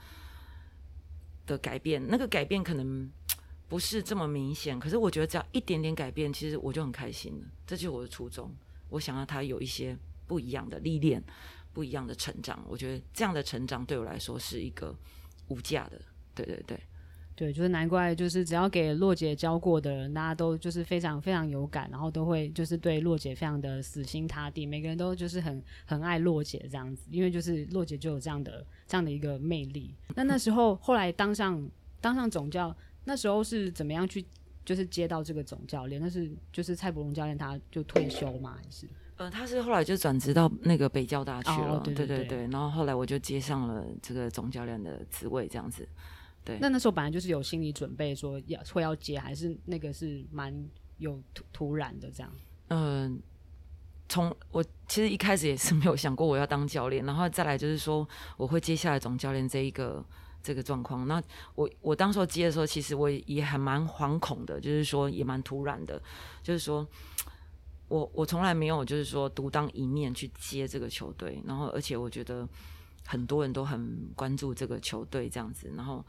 [1.45, 3.09] 的改变，那个改变可能。
[3.69, 7.45] 不是这么明显，可是我觉得只要一点点改变，其实我就很开心了。
[7.65, 8.49] 这就是我的初衷，
[8.87, 9.93] 我想要他有一些
[10.25, 11.21] 不一样的历练，
[11.77, 12.65] 不一样的成长。
[12.67, 14.95] 我觉得这样的成长对我来说是一个
[15.49, 16.01] 无价的。
[16.33, 16.79] 对对对，
[17.35, 29.93] 对，就是难怪，就是只要给洛姐教过的人，大家都就是非常非常有感，然后都会就是对洛姐非常的死心塌地，每个人都就是很很爱洛姐这样子，因为就是洛姐就有这样的这样的一个魅力。
[30.15, 31.69] 那那时候后来当上
[32.01, 32.75] 当上总教。
[33.09, 34.25] 那时候是怎么样去，
[34.65, 36.01] 就是接到这个总教练？
[36.01, 38.57] 那是就是蔡伯龙教练，他就退休吗？
[38.61, 38.85] 还是？
[39.17, 41.75] 呃，他是后来就转职到那个北交大去了。
[41.75, 42.47] 哦、对，对，对，对对对。
[42.51, 45.87] 然后后来我就接上了这个总教练的职位，这样子。
[46.43, 46.57] 对。
[46.61, 50.53] 那那时候本来就是有心理准备，说要会要接，还是那个是蛮
[50.97, 52.31] 有突突然的这样？
[52.69, 53.19] 嗯、呃，
[54.07, 60.05] 从我其实一开始也是没有想过我要当教练，然后再来就是说我会接下来总教练这一个。
[60.43, 61.21] 这个状况，那
[61.55, 66.01] 我我当时候接的时候，其实我也还蛮惶恐的，就是说也蛮突然的，
[66.41, 66.87] 就是说
[67.87, 72.47] 我我从来没有就是说独当一面去接这个球队，然后而且我觉得
[73.05, 76.05] 很多人都很关注这个球队这样子，然后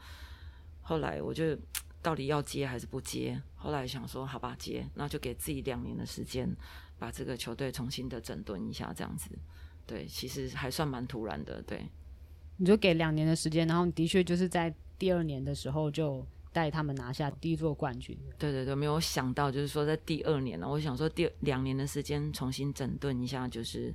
[0.81, 1.57] 后来我就
[2.01, 3.41] 到底要接还是不接？
[3.55, 6.49] 后来想说好吧，接，那就给自己两年的时间，
[6.97, 9.29] 把这个球队重新的整顿一下，这样子，
[9.85, 11.85] 对，其实还算蛮突然的，对。
[12.57, 18.17] 你就给两年的时间，然后的确就是在第二年的时候就带他们拿下第一座冠军。
[18.37, 23.93] 对对对，没有想到就是说在第二年呢，我想说第两年的时间重新整顿一下，就是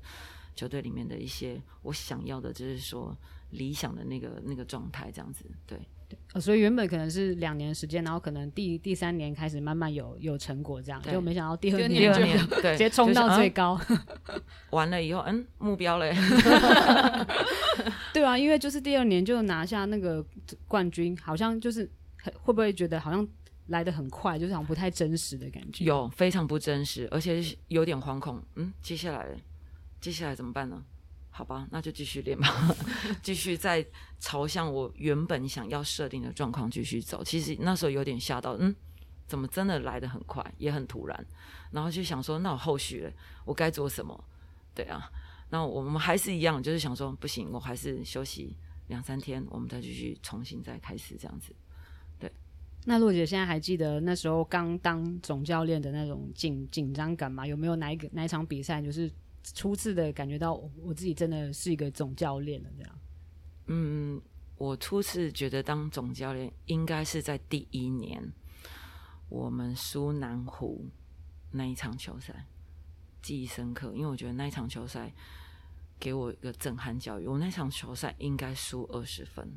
[0.54, 3.16] 球队里面的一些我想要的，就是说
[3.50, 5.44] 理想的那个那个状态这样子。
[5.66, 16.14] 对对、哦，所以原本可能是两年时间，然后可能第第三年开始慢慢有有成果这样，结果没想到第二年第二年 对直接冲到最高，就是嗯、完了以后嗯目标嘞。
[18.12, 20.24] 对啊，因为就是第二年就拿下那个
[20.68, 21.90] 冠军，好像就是
[22.42, 23.26] 会不会觉得好像
[23.68, 25.84] 来得很快，就是好像不太真实的感觉。
[25.84, 28.42] 有非常不真实，而且有点惶恐。
[28.54, 29.26] 嗯，接下来
[30.00, 30.82] 接下来怎么办呢？
[31.30, 32.48] 好吧，那就继续练吧，
[33.20, 33.84] 继续再
[34.20, 37.24] 朝向我原本想要设定的状况继续走。
[37.24, 38.72] 其实那时候有点吓到，嗯，
[39.26, 41.26] 怎么真的来得很快，也很突然。
[41.72, 43.12] 然后就想说，那我后续，
[43.44, 44.24] 我该做什么？
[44.74, 45.10] 对啊。
[45.50, 48.56] 那我们还是一样，就是想说不行，我还是休息
[48.86, 51.52] 两三天，我们再继续重新再开始这样子。
[52.84, 52.88] 对。
[52.88, 57.46] 那洛姐现在还记得那时候刚当总教练的那种紧紧张感吗？
[57.46, 59.10] 有没有哪一个哪一场比赛，就是
[59.42, 62.98] 初次的感觉到我自己真的是一个总教练了这样？
[63.66, 64.20] 嗯，
[64.56, 68.32] 我初次觉得当总教练应该是在第一年，
[69.28, 70.86] 我们输南湖
[71.50, 72.46] 那一场球赛。
[73.22, 75.10] 记忆深刻，因为我觉得那一场球赛
[75.98, 77.26] 给我一个震撼教育。
[77.26, 79.50] 我那场球赛应该输二十分。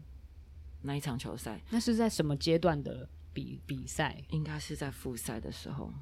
[0.84, 4.20] 那一场球赛，那是在什么阶段的比比赛？
[4.30, 5.94] 应该是在复赛的时候，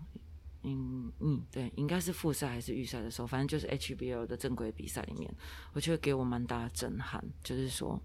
[0.63, 5.29] 嗯嗯，对，应该是复赛还是预赛的时候，反正就是 HBL 的正规比赛里面，
[5.73, 8.01] 我觉得给我蛮大的震撼，就是说，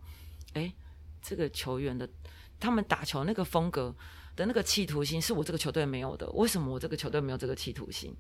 [0.55, 0.75] 哎，
[1.23, 2.11] 这个球员的
[2.59, 3.95] 他们打球那个风格
[4.35, 8.13] 的那个企图心是我这个球队没有的，为什么我这个球队没有这个企图心？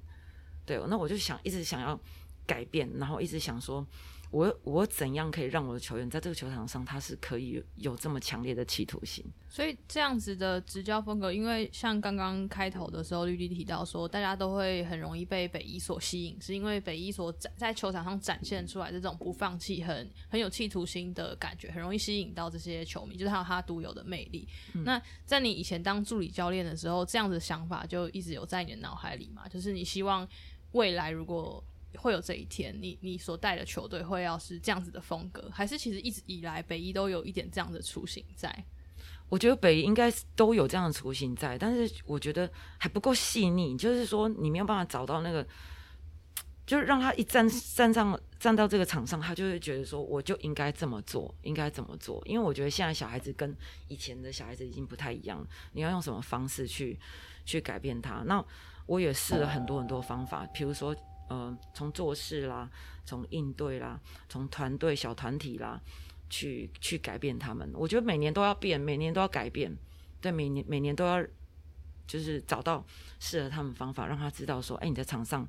[0.64, 2.00] 对，那我就想一直想要
[2.46, 3.84] 改变，然后一直想说。
[4.30, 9.24] 我我怎样可以让我的球员在这个球场上，他是可以有这么强烈的企图心？
[9.48, 24.48] 所以这样子的执教风格，因为像刚刚开头的时候，绿地提到说，大家都会很容易被北一所吸引，是因为北一所展在球场上展现出来这种不放弃、很很有企图心的感觉，很容易吸引到这些球迷，就是他有他独有的魅力。
[24.74, 29.48] 嗯、那在你以前当助理教练的时候，这样子的想法就一直有在你的脑海里嘛？
[29.48, 30.26] 就是你希望
[30.70, 31.62] 未来如果
[31.96, 38.64] 会有这一天，你你所带的球队会要是这样子的风格，还是其实一直以来北一都有一点这样的雏形在？
[39.28, 45.46] 我觉得北一应该都有这样的雏形在，但是我觉得还不够细腻，就是说你没有办法找到那个，
[46.66, 52.22] 就是让他一站站上站到这个场上，他就会觉得说我就应该这么做，应该怎么做？
[52.26, 53.56] 因为我觉得现在小孩子跟
[53.88, 56.98] 以前的小孩子已经不太一样了，你要用什么方式去
[57.44, 58.22] 去改变他？
[58.26, 58.44] 那
[58.86, 60.94] 我也试了很多很多方法，比如说。
[61.30, 62.68] 呃，从做事啦，
[63.04, 65.80] 从应对啦，从团队小团体啦，
[66.28, 67.70] 去去改变他们。
[67.72, 69.72] 我觉得每年都要变，每年都要改变，
[70.20, 71.24] 对，每年每年都要
[72.04, 72.84] 就是找到
[73.20, 75.46] 适合他们方法，让他知道说，哎，你在场上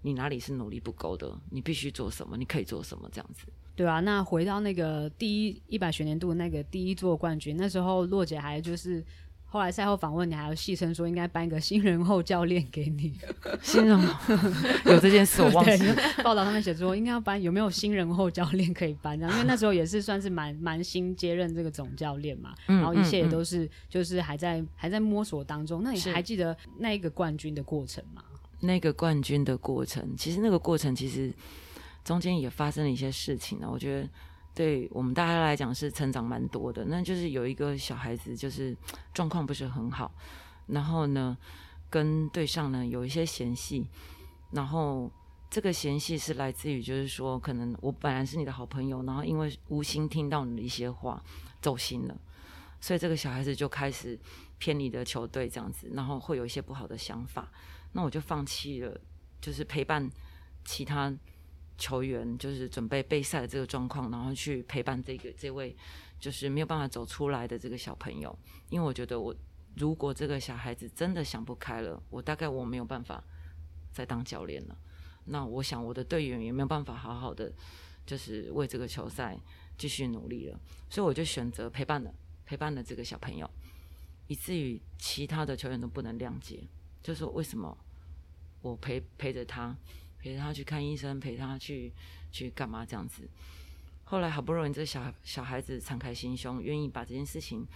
[0.00, 3.44] 你哪里是努力不够的，你必须做什么，你可以做什么，这样子。
[3.76, 9.04] 对啊，那回到那个第一一百学年度那个第一座冠军，那时候洛姐还就是。
[9.50, 13.18] 后来赛后访问你，还要戏称说应该颁一个新人后教练给你。
[13.62, 14.34] 新人后
[14.84, 15.96] 有这件事我忘记了。
[16.22, 19.18] 报道上面写说应该要颁，有没有新人后教练可以颁？
[19.18, 25.82] 这样，因为那时候也是算是蛮蛮新接任这个总教练嘛，然后一切也都是就是还在还在摸索当中。
[25.82, 28.22] 那你还记得那一个冠军的过程吗？
[28.60, 31.32] 那个冠军的过程，其实那个过程其实
[32.04, 33.68] 中间也发生了一些事情呢。
[33.72, 34.08] 我觉得。
[34.58, 38.76] 对我们大家来讲是成长蛮多的，那就是有一个小孩子就是
[39.14, 40.12] 状况不是很好，
[40.66, 41.38] 然后呢
[41.88, 43.86] 跟对象呢有一些嫌隙，
[44.50, 45.08] 然后
[45.48, 51.22] 这个嫌隙是来自于就是说可能我本来是你的好朋友，然后因为无心听到你的一些话
[51.62, 52.20] 走心了，
[52.80, 54.18] 所以这个小孩子就开始
[54.58, 57.48] 偏离的球队这样子，然后会有一些不好的想法，
[57.92, 59.00] 那我就放弃了，
[59.40, 60.10] 就是陪伴
[60.64, 61.16] 其他。
[61.78, 65.74] 球员就是准备备赛的这个状况，然后去陪伴这个这位
[66.18, 68.36] 就是没有办法走出来的这个小朋友。
[68.68, 69.34] 因为我觉得我
[69.76, 73.22] 如果这个小孩子真的想不开了，我大概我没有办法
[73.92, 74.76] 再当教练了。
[75.26, 77.52] 那我想我的队员也没有办法好好的
[78.04, 79.38] 就是为这个球赛
[79.76, 80.58] 继续努力了。
[80.90, 82.12] 所以我就选择陪伴了
[82.44, 83.48] 陪伴了这个小朋友，
[84.26, 86.66] 以至于其他的球员都不能谅解，
[87.02, 87.78] 就是说为什么
[88.62, 89.76] 我陪陪着他。
[90.18, 91.92] 陪他去看医生，陪他去
[92.30, 93.28] 去干嘛这样子。
[94.04, 97.66] 后来好不容易这小小孩子敞开心胸，愿意把这件事情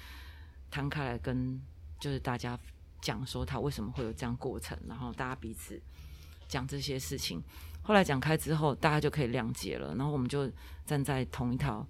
[0.70, 1.61] 摊开来跟
[2.01, 2.59] 就是大家
[3.01, 5.80] 讲说他为什么会有这样过程，然后大家彼此
[6.49, 7.43] 讲这些事情。
[7.82, 10.51] 后来讲开之后，大家就可以谅解了，然后我们就
[10.86, 11.86] 站在同一条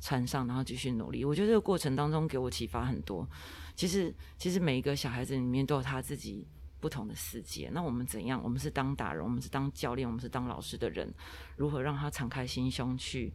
[0.00, 1.24] 船上，然后继续努力。
[1.24, 3.26] 我觉得这个过程当中给我启发很多。
[3.74, 6.46] 其实其实每一个小孩子里面都有他自己。
[6.86, 8.40] 不同的世界，那我们怎样？
[8.40, 11.12] 我们是当大人，我们是当教练，我们是当老师的人，
[11.56, 13.32] 如何让他敞开心胸去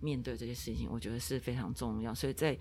[0.00, 0.86] 面对这些事情？
[0.90, 2.14] 我觉得是非常重要。
[2.14, 2.54] 所以在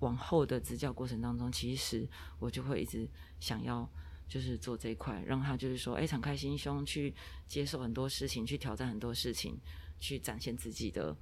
[0.00, 2.08] 往后的执教过程当中，其实
[2.40, 3.08] 我就会一直
[3.38, 3.88] 想要，
[4.26, 7.14] 就是做这一块，让他就是说，哎，敞开心胸去
[7.46, 9.56] 接受很多事情，去挑战很多事情，
[10.00, 11.16] 去展现自己的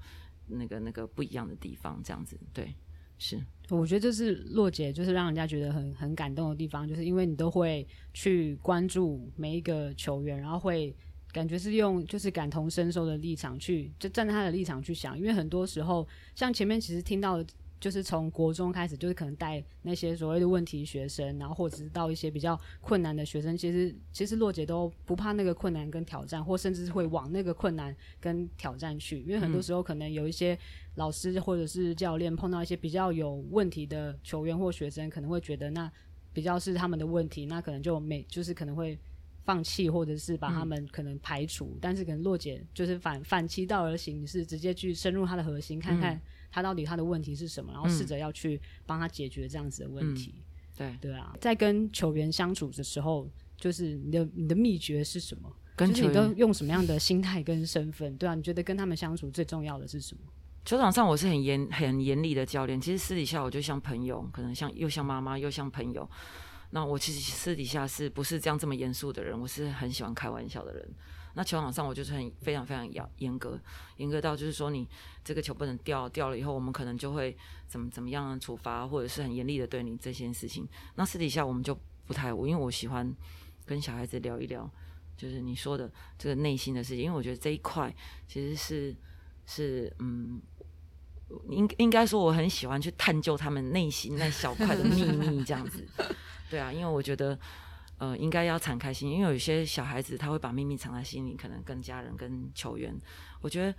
[0.47, 2.75] 那个那个不一样的地方，这样子，对。
[3.21, 10.93] 是，我觉得这是洛姐，就是让人家觉得很很感动的地方，就是因为你都会去关注每一个球员，然后会
[11.31, 17.45] 感觉是用就是感同身受的立场去，就站在他的立场去想，因为很多时候像前面其实听到。
[17.81, 30.59] 就是从国中开始，就是可能带那些所谓的问题学生，然后或者是到一些比较困难的学生，其实其实洛姐都不怕那个困难跟挑战，或甚至是会往那个困难跟挑战去，因为很多时候可能有一些
[30.97, 35.91] 老师或者是教练碰到一些比较有问题的球员或学生，可能会觉得那
[36.35, 38.99] 比较是他们的问题，那可能就没就是可能会
[39.43, 46.21] 放弃或者是把他们可能排除，嗯、但是可能洛姐就是反反其道而行，是直接去深入他的核心，看看。
[46.51, 47.73] 他到底他的问题是什么？
[47.73, 50.35] 然后试着要去帮他解决这样子的问题。
[50.79, 55.51] 嗯、对对啊，在跟球员相处的时候，就是你的你的秘诀是什么？
[55.77, 58.17] 跟就是你都用什么样的心态跟身份？
[58.17, 60.23] 对啊，你觉得跟他们相处最重要的是什么？
[60.65, 66.09] 球场上我是很严很严厉的教练，其实私底下我就像朋友，可能像又像妈妈又像朋友。
[66.73, 69.41] 那我其实私底下是不是这样这么严肃的人？
[69.41, 70.89] 我是很喜欢开玩笑的人。
[71.35, 73.59] 那球场上我就是很非常非常严严格，
[73.97, 74.87] 严格到就是说你
[75.25, 77.37] 这个球不能掉，掉了以后我们可能就会
[77.69, 80.69] 怎么怎么样处罚，或者是很严厉的对你这件事情。
[80.97, 83.15] 那私底下我们就不太，我因为我喜欢
[83.65, 84.69] 跟小孩子聊一聊，
[85.17, 87.95] 就是你说的这个内心的事情，因为我觉得这一块
[88.27, 88.97] 其实是
[89.47, 90.43] 是嗯，
[91.49, 95.87] 应应该说我很喜欢去探究他们内心那小块的秘密这样子。
[96.51, 97.39] 对啊，因为我觉得。
[98.01, 102.93] 呃，应该要敞开心，因为有些小孩子他会把秘密藏在心里，可能跟家人、跟球员，
[103.41, 103.75] 我觉得，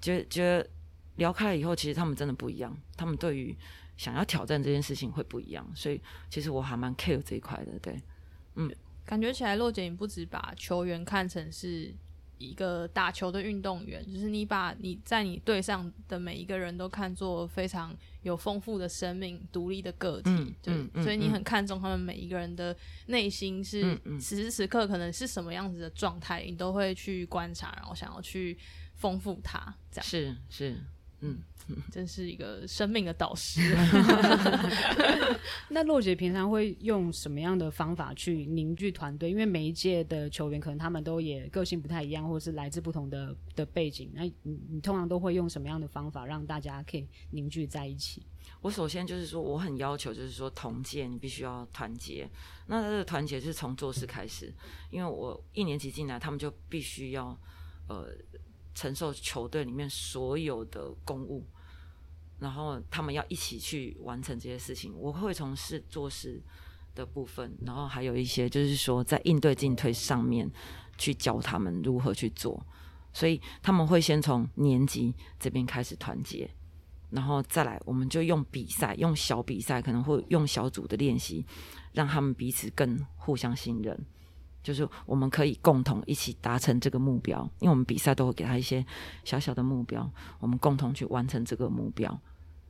[0.00, 0.68] 觉觉得
[1.16, 3.56] 聊开了以后，其实他们真的不一样，他们对于
[3.96, 5.98] 想要挑战这件事情会不一样，所以
[6.28, 7.98] 其实我还蛮 care 这一块的，对，
[8.56, 8.70] 嗯，
[9.06, 11.94] 感觉起来洛姐你不止把球员看成是。
[12.38, 28.58] 一个打球的运动员，就是你把你在你队上的每一个人都看作非常有丰富的生命、独立的个体，嗯、就、嗯、所以你很看重他们每一个人的内心是此时此刻可能是什么样子的状态，你都会去观察，然后想要去
[28.94, 30.06] 丰富它，这样。
[30.06, 30.76] 是是。
[31.24, 31.38] 嗯，
[31.90, 33.60] 真是一个生命的导师。
[35.68, 39.30] 那洛姐平常会用什么样的方法去凝聚团队？
[39.30, 44.10] 因为每一届的球员可能他们都也个性不太一样，或者是来自不同的的背景。
[44.14, 48.22] 那你你通常都会用什么样的方法让大家可以凝聚在一起？
[48.60, 52.28] 我首先就是说，我很要求就是说，同届你必须要团结。
[52.66, 54.52] 那这个团结是从做事开始，
[54.90, 57.38] 因为我一年级进来，他们就必须要
[57.88, 58.08] 呃。
[58.74, 61.44] 承受球队里面所有的公务，
[62.38, 64.94] 然后他们要一起去完成这些事情。
[64.96, 66.42] 我会从事做事
[66.94, 70.50] 的部分，然后还有一些就是说在应对进退上面
[70.98, 72.64] 去教他们如何去做。
[73.14, 76.50] 所以他们会先从年级这边开始团结，
[77.10, 81.44] 然后再来我们就用比赛，用小比赛，可能会用小组的练习，
[81.92, 84.06] 让他们彼此更互相信任。
[84.62, 88.84] 就是我们可以共同一起达成这个目标，因为我们比赛都会给他一些
[89.24, 92.20] 小小的目标，我们共同去完成这个目标，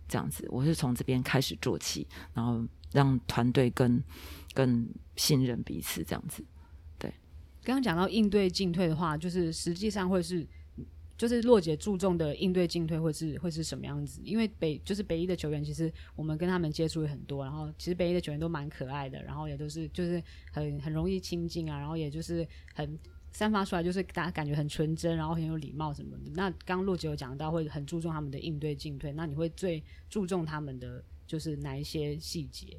[0.08, 0.46] 这样子。
[0.50, 4.02] 我是从这边开始做起，然后让团队更
[4.54, 6.44] 更信任彼此，这样子。
[6.98, 7.12] 对，
[7.62, 10.46] 刚刚讲到应对进退的话，就是实际上会是。
[11.16, 14.20] 就是洛姐注重的应对进退会是会是什么样子？
[14.24, 22.98] 因为北就是北一的球员，其实我们跟他们接触也很多，然后其实北一的球员都蛮可爱的，然后也都是就是很很容易亲近啊，然后也就是很
[23.30, 26.30] 散发出来就是大家感觉很纯真，然后很有礼貌什么的。
[26.34, 32.76] 那刚刚洛姐有讲到会很注重他们的应对进退，那你会最注重他们的就是哪一些细节？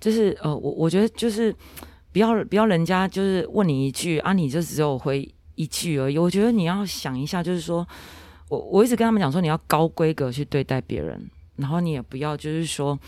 [0.00, 1.54] 就是呃，我我觉得就是
[2.12, 5.28] 不要不要人家就是问你一句啊，你就只有回。
[5.62, 7.86] 一句而已，我觉得你要想一下，就是说，
[8.48, 12.98] 我我一直跟他们讲说，你要高规格去对待别人，然后你也不要就是说，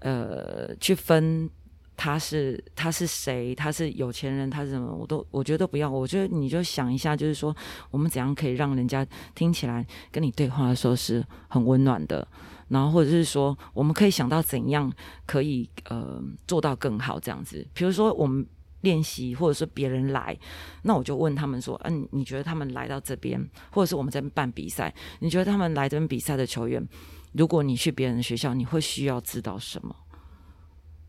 [0.00, 1.48] 呃，去分
[1.96, 5.88] 他是他是谁，他是有钱人，他是什么，我都我觉得不要。
[5.88, 7.56] 我觉得你就想一下，就是说，
[7.90, 12.26] 我们怎样可以让人家听起来跟你对话的时候是很温暖的，
[12.68, 14.92] 然后或者是说，我们可以想到怎样
[15.26, 18.46] 可以呃做到更好这样子，比如说我们。
[18.82, 20.36] 练习，或者说别人来，
[20.82, 26.86] 那我就问他们说：“嗯、你觉得他们来到这边，或者是我们在办比赛，你觉得他们来这边比赛的球员，
[27.32, 29.94] 如果你去别人的学校，你会需要知道什么？”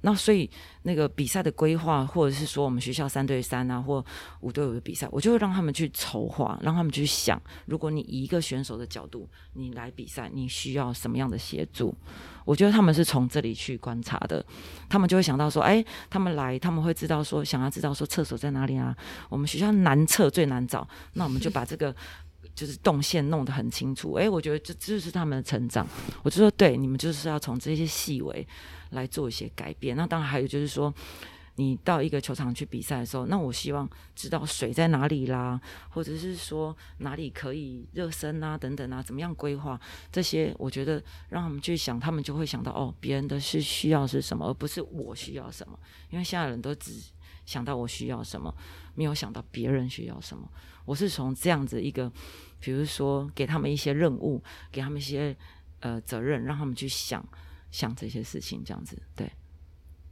[0.01, 0.49] 那所以
[0.83, 4.03] 那个比赛的规划，或者是说我们学校三对三啊，或
[4.39, 11.95] 五对五的比赛，我就会让他们去筹划，让他们去想，如果你以一个选手的角度，你来比赛，你需要什么样的协助？
[12.45, 14.43] 我觉得他们是从这里去观察的，
[14.89, 18.95] 他们就会想到说，哎，他们来，他们会知道说，想要知道说厕所在哪里啊？
[19.29, 21.95] 我们学校男厕最难找，那我们就把这个。
[22.53, 25.87] 就是动线弄得很清楚，哎，我觉得这就是他们的成长。
[26.23, 28.47] 我就说，对，你们就是要从这些细微
[28.91, 29.95] 来做一些改变。
[29.95, 30.93] 那当然还有就是说，
[31.55, 39.79] 你到一个球场去比赛的时候，那我希望知道水在哪里啦，或者是说哪里可以热身啊，等等啊，怎么样规划
[40.11, 40.53] 这些？
[40.57, 45.77] 我觉得让他们去想，他们就会想到哦，别人的是需要是什么，而不是我需要什么。
[46.09, 46.91] 因为现在人都只
[47.45, 48.53] 想到我需要什么，
[48.95, 50.49] 没有想到别人需要什么。
[50.83, 52.11] 我是从这样子一个，
[52.59, 55.35] 比如说给他们一些任务，给他们一些
[55.79, 57.23] 呃责任，让他们去想
[57.69, 58.99] 想这些事情，这样子。
[59.15, 59.31] 对，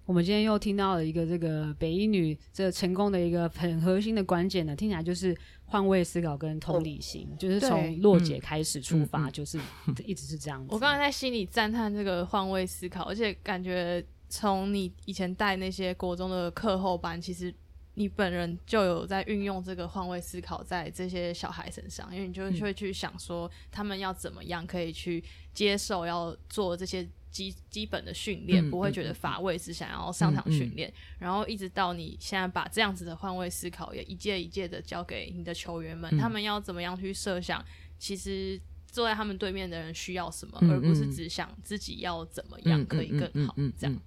[0.05, 9.59] 我们今天又听到了一个这个北一女这成功的一个很核心的关键呢，听起来就是换位思考跟同理心，哦、就是从洛姐开始出发，嗯、就是
[10.05, 10.67] 一直是这样子。
[10.71, 17.51] 我刚才在心里赞叹这个换位思考，而且感觉从你以前带那些国中的课后班，其实。
[17.99, 25.21] 你本人就有在运用这个换位思考在这些小孩身上，因为你就会去想说他们要怎么样可以去
[25.53, 37.61] 接受要做这些基基本的训练，嗯、不会觉得乏味，只想要上场训练，嗯嗯、然后一直到你现在把这样子的换位思考也一届一届的交给你的球员们，嗯、他们要怎么样去设想，
[37.97, 44.01] 其实坐在他们对面的人需要什么，嗯、而不是只想自己要怎么样可以更好，这样。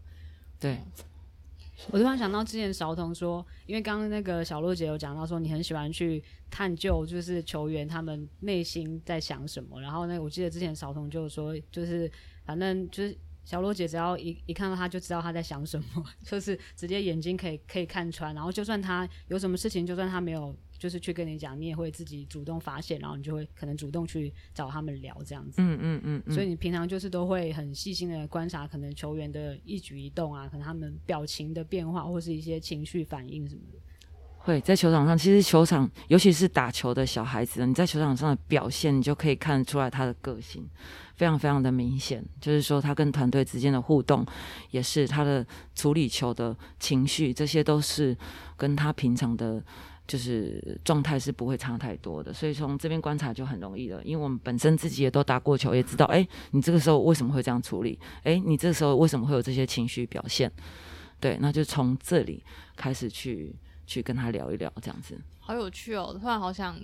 [0.58, 0.78] 对。
[1.90, 9.80] 我突然想到之前韶彤说，因为刚刚那个小洛姐有讲到说，你很喜欢去探究，就是球员他们内心在想什么。
[9.80, 12.10] 然后呢，我记得之前韶彤就说，就是
[12.44, 18.34] 反正就是小洛姐只要一一看到他就知道他在想什么， 就是直接眼睛可以可以看穿。
[18.34, 20.54] 然后就算他有什么事情，就算他没有。
[20.82, 25.62] 就是去跟你讲，你也会自己主动发现，然后你就会可能主动去找他们聊这样子。
[25.62, 26.22] 嗯嗯嗯。
[26.26, 33.78] 嗯，所以你平常就是都会很细心的观察，可能球员的一举一动啊，可能他们表情的变化，或是一些情绪反应什么的。
[34.38, 40.68] 会在球场上，其实球场尤其是打球的小孩子，你在球场上的表现，你就可以看出来他的个性，
[41.14, 42.24] 非常非常的明显。
[42.40, 44.26] 就是说，他跟团队之间的互动，
[44.72, 48.18] 也是他的处理球的情绪，这些都是
[48.56, 49.64] 跟他平常的。
[50.12, 54.04] 就是状态是不会差太多的，所以从这边观察就很容易了。
[54.04, 57.98] 因为我们本身自己也都打过球，也知道，哎，你这个时候为什么会这样处理？
[58.22, 60.52] 哎，你这个时候为什么会有这些情绪表现？
[61.18, 62.44] 对，那就从这里
[62.76, 63.56] 开始去
[63.86, 65.18] 去跟他聊一聊，这样子。
[65.40, 66.14] 好有趣哦！
[66.20, 66.78] 突然好想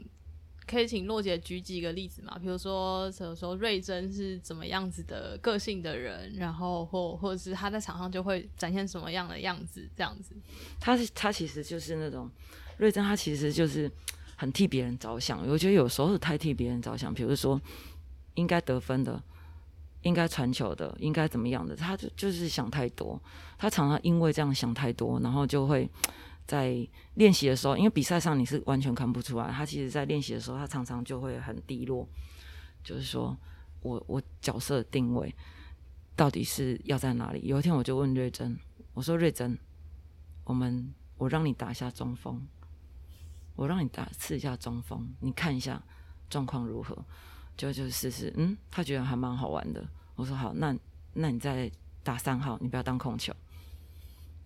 [0.66, 2.38] 可以请洛姐举几个例子嘛？
[2.38, 9.86] 比如说，什么时候瑞珍是怎么样子的个性的人，然后或或者是他在场上就会展现什么样的样子？
[9.94, 10.34] 这样子，
[10.80, 12.30] 他是他其实就是那种。
[12.78, 13.90] 瑞珍他其实就是
[14.36, 17.12] 很替别人着想，我觉得有时候是太替别人着想。
[17.12, 17.60] 比如说，
[18.34, 19.22] 应该得分的，
[20.02, 23.20] 应该传球的，应该怎么样的，他就就是想太多。
[23.58, 25.90] 他常常因为这样想太多，然后就会
[26.46, 29.50] 在练习的时候，因为比赛上你是完全看不出来。
[29.50, 32.08] 他其实在练习的时候，他常常就会很低落，
[32.84, 33.36] 就是说
[33.80, 35.34] 我我角色定位
[36.14, 37.40] 到底是要在哪里？
[37.42, 38.56] 有一天我就问瑞珍，
[38.94, 39.58] 我说瑞珍，
[40.44, 42.40] 我们我让你打一下中锋。
[43.58, 45.82] 我让你打试一下中锋，你看一下
[46.30, 46.96] 状况如何，
[47.56, 48.32] 就就试试。
[48.36, 49.84] 嗯，他觉得还蛮好玩的。
[50.14, 50.72] 我说好，那
[51.14, 51.68] 那你再
[52.04, 53.34] 打三号，你不要当控球。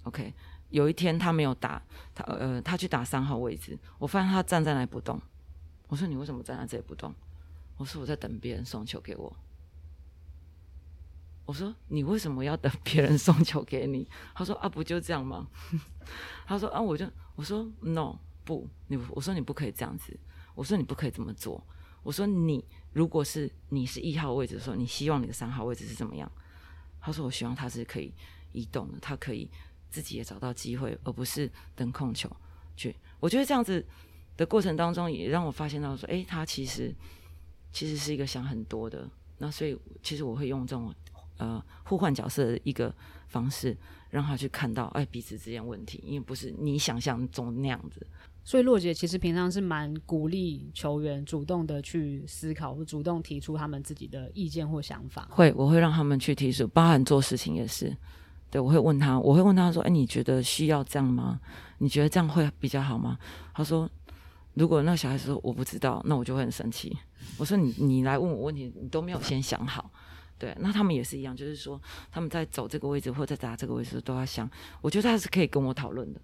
[0.04, 0.32] OK，
[0.70, 1.82] 有一天他没有打，
[2.14, 5.20] 他呃他去打三号位置，我发现他站在那里不动。
[5.88, 7.14] 我说你为什么站在这里不动？
[7.76, 9.36] 我说我在等别人送球给我。
[11.44, 14.08] 我说你为什么要等别人送球给你？
[14.34, 15.48] 他说啊，不就这样吗？
[16.48, 17.06] 他说啊，我就
[17.36, 18.16] 我说 no。
[18.52, 20.14] 不，你我说你不可以这样子，
[20.54, 21.64] 我说你不可以这么做。
[22.02, 26.30] 我说你如果是你是一号位置的时候，你希望你的三号位置是怎么样？
[27.00, 28.12] 他说我希望他是可以
[28.52, 29.48] 移动的，他可以
[29.88, 32.30] 自己也找到机会，而不是等控球
[32.76, 32.94] 去。
[33.20, 33.84] 我觉得这样子
[34.36, 36.94] 的过程当中，也让我发现到说，诶，他其实
[37.72, 39.08] 其实是一个想很多的。
[39.38, 40.94] 那所以其实我会用这种
[41.38, 42.94] 呃互换角色的一个
[43.28, 43.76] 方式，
[44.10, 48.04] 让他去看到哎彼此之间问题，因为不是你想象中那样子。
[48.44, 55.28] 所以洛姐其实平常是蛮鼓励球员主动的去思考，或主动提出他们自己的意见或想法。
[55.30, 57.96] 会，我会让他们去提出，包含做事情也是。
[58.50, 61.40] 对，我会问他，我会问他说：“哎，你觉得需要这样吗？
[61.78, 63.16] 你觉得这样会比较好吗？”
[63.54, 63.88] 他说
[64.54, 66.94] ：“如果那个小孩子说我不知道，那我就会很生气。”
[67.38, 69.90] 我说：“你你来问我问题，你都没有先想好。”
[70.36, 71.80] 对，那他们也是一样，就是说
[72.10, 74.50] 他们在走这个位置或者在打这个位置都要想。
[74.80, 76.20] 我觉得他是可以跟我讨论的。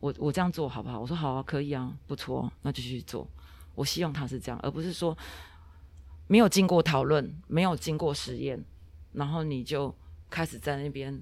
[0.00, 1.00] 我我这样做好不好？
[1.00, 3.26] 我说好啊，可以啊，不错，那就去做。
[3.74, 5.16] 我希望他是这样，而不是说
[6.26, 8.62] 没有经过讨论，没有经过实验，
[9.12, 9.94] 然后你就
[10.30, 11.18] 开始在那边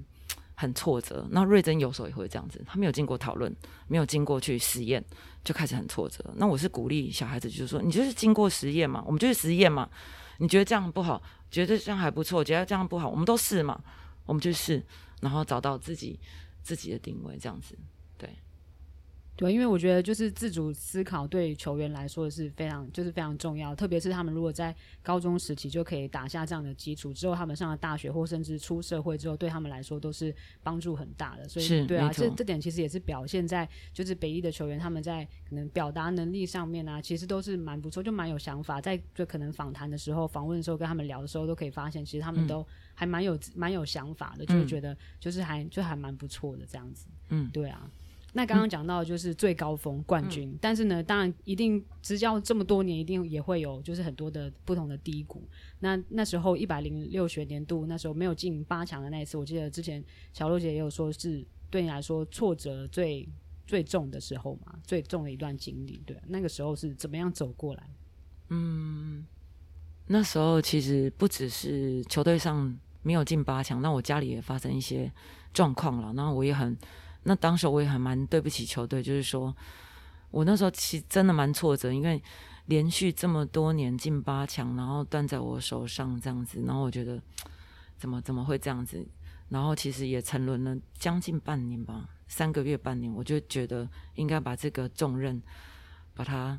[0.54, 1.26] 很挫折。
[1.30, 3.54] 那瑞珍有时候也会这样子，他没有经过讨论，
[3.86, 5.04] 没有经过去实验，
[5.42, 6.24] 就开始很挫折。
[6.36, 9.88] 那我是鼓励小孩子，就是说，你就是经过实验嘛，我们就是实验嘛。
[10.38, 13.80] 你觉得这样不好，觉得这样还不错，觉得这样不好，我们都试嘛，
[14.26, 14.82] 我们就试，
[15.20, 16.18] 然后找到自己
[16.62, 17.76] 自己的定位，这样子。
[19.36, 30.32] 对，因为我觉得就是自主思考对球员来说是非常就是非常重要，特别是他们如果在高中时期就可以打下这样的基础，之后他们上了大学或甚至出社会之后，对他们来说都是
[30.62, 31.48] 帮助很大的。
[31.48, 38.80] 所以，对啊，这这点其实也是表现在就是北一的球员他们在可能表达能力上面啊，其实都是蛮不错，就蛮有想法。
[38.80, 42.64] 在就可能访谈的时候、访问的时候跟他们聊的时候，都可以发现其实他们都
[42.94, 47.08] 还蛮有蛮有想法的，就会觉得就是还就还蛮不错的这样子。
[47.30, 47.90] 嗯，对啊。
[48.36, 55.48] 那刚刚讲到就是最高峰冠军，嗯、但是呢，当然一定执教这么多年，一定也会有就是很多的不同的低谷。
[55.78, 63.28] 那那时候一百零六学年度，那时候没有进八强的那一次，我记得之前小洛姐也有说是对你来说挫折最
[63.66, 67.88] 最重的时候嘛，最重的一段经历，对，那个时候是怎么样走过来？
[68.50, 69.24] 嗯，
[70.08, 75.10] 那时候其实不只是球队上没有进八强，那我家里也发生一些
[75.52, 76.76] 状况了，然后我也很，
[77.24, 79.54] 那当时我也还蛮对不起球队，就是说
[80.30, 82.22] 我那时候其实真的蛮挫折，因为
[82.66, 87.20] 连续这么多年进八强，然后断在我手上这样子，然后我觉得
[87.96, 89.06] 怎么怎么会这样子，
[89.48, 92.08] 然后其实也沉沦了将近半年吧。
[92.26, 95.42] 三个月半年，我就觉得应该把这个重任，
[96.14, 96.58] 把它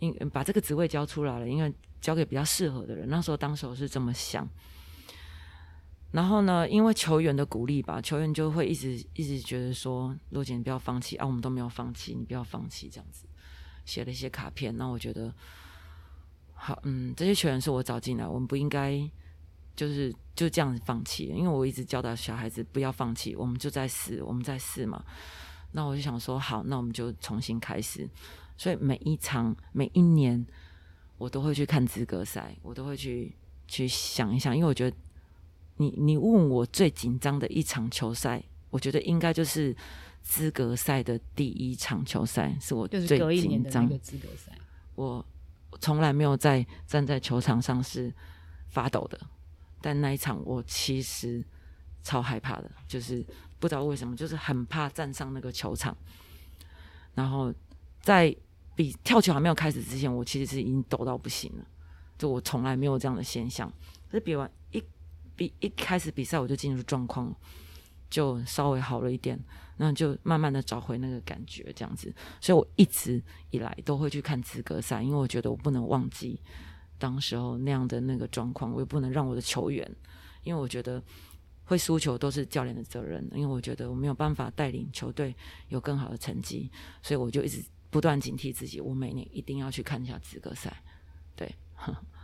[0.00, 3.08] 应把这个职位交出来了，因为交给比较适合的人。
[3.08, 4.46] 那时候当时我是这么想。
[6.12, 13.26] 然后呢，因为球员的鼓励吧，球员就会一直一直觉得说：“洛姐，你不要放弃啊！”我们都没有放弃，你不要放弃，这样子
[13.84, 14.76] 写了一些卡片。
[14.76, 15.34] 那我觉得，
[16.54, 19.08] 好，嗯，这些球员是我找进来，我们不应该。
[19.76, 25.00] 就是就这样子放弃，因为我一直教导小孩子不要放弃，我们就在试，我们在试嘛。
[25.70, 28.10] 那我就想说，好，那我们就重新开始。
[28.56, 30.44] 所以每一场、每一年，
[31.16, 33.36] 我都会去看资格赛，我都会去
[33.68, 34.96] 去想一想，因为我觉得
[35.78, 39.74] 你你问我最紧张的一场球赛，我觉得应该就是
[40.22, 43.06] 资格赛的第一场球赛，是我最
[43.40, 44.52] 紧张的资格赛。
[44.94, 45.24] 我
[45.80, 48.12] 从来没有在站在球场上是
[48.68, 49.18] 发抖的。
[49.80, 51.44] 但那一场我其实
[52.02, 53.24] 超害怕的，就是
[53.60, 55.96] 不知道为什么，就是很怕站上那个球场。
[57.14, 57.54] 然后
[58.00, 58.34] 在
[58.74, 61.64] 比跳球还没有开始之前，我其实是已经抖到不行了。
[62.18, 63.72] 就我从来没有这样的现象。
[64.10, 64.57] 可是比完一
[65.38, 67.32] 比一开始比赛，我就进入状况，
[68.10, 69.38] 就稍微好了一点，
[69.76, 72.12] 然后就慢慢的找回那个感觉，这样子。
[72.40, 76.40] 所以我一直以来都会去看资格赛，因为我觉得我不能忘记。
[76.98, 79.88] 当时候那样的那个状况，我也不能让我的球员，
[80.42, 81.00] 因为我觉得
[81.64, 85.32] 会输球都是教练的责任，因为我觉得我没有办法带领球队
[85.68, 86.68] 有更好的成绩，
[87.00, 90.82] 所以我就一直不断警惕自己，我每年一定要去看一下资格赛，
[91.36, 91.54] 对。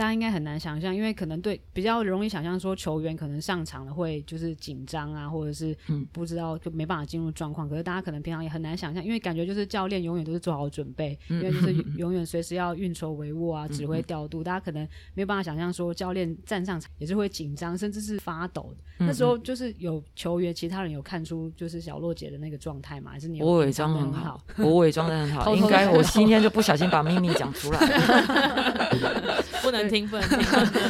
[0.00, 5.76] 大家应该很难想象，因为可能对比较容易想象说球员可能上场了会就是紧张啊，或者是
[6.10, 7.68] 不知道就没办法进入状况。
[7.68, 14.42] 可是大家可能平常也很难想象，因为感觉就是教练永远都是做好准备，因为就是永远随时要运筹帷幄啊，指挥调度。
[14.42, 19.04] 大家可能没有办法想象说教练站上场也是会紧张，甚至是发抖的。
[19.04, 23.10] 那时候就是有球员，其他人有看出就是小洛姐的那个状态吗？
[23.10, 29.40] 还是你我伪装很好，我伪装的很好， 应该我今天就不小心把秘密讲出来了。
[29.62, 30.40] 不能听，不能听，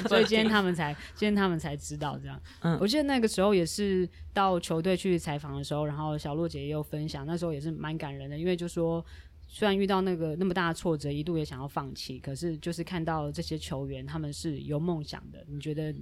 [0.08, 2.40] 所以今天他们才， 今天他们才知道这样。
[2.60, 9.04] 嗯，我记得那个时候也是到球队去采访的时候，然后小洛姐也有分享，那时候也是蛮感人的，因为就说
[9.48, 15.92] 虽然遇到那个那么大的挫折，一度也想要放弃，可是就是看到这些球员他们是有梦想的，你觉得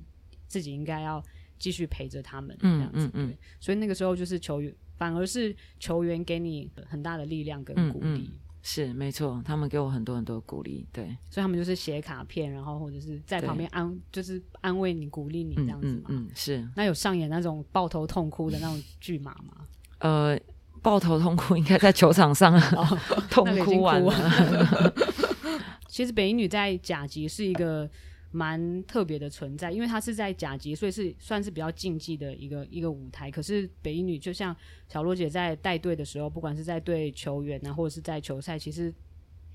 [0.48, 1.22] 自己应该要
[1.58, 3.08] 继续陪着他们这样子。
[3.14, 8.30] 嗯所以那个时候就是球员，反而是球员给你很大的力量跟鼓励。
[8.62, 16.04] 是没错，他们给我很多很多鼓励，对，所以他们就是写卡片，然后或者是在旁边安，就是安慰你、鼓励你这样子嘛。
[16.08, 16.68] 嗯，嗯，是。
[16.76, 19.66] 那有上演那种抱头痛哭的那种剧码吗？
[20.00, 20.38] 呃，
[20.82, 22.60] 抱头痛哭应该在球场上
[23.30, 24.92] 痛哭完了。
[25.88, 27.88] 其实北一女在甲级是一个。
[28.30, 33.30] 蛮特别的存在，因为它是在甲级，所以是算是比较竞技的一个一个舞台。
[33.30, 34.54] 可是北一女就像
[34.88, 38.92] 小洛姐在带队的时候，不管是在对球员啊，或者是在球赛，其实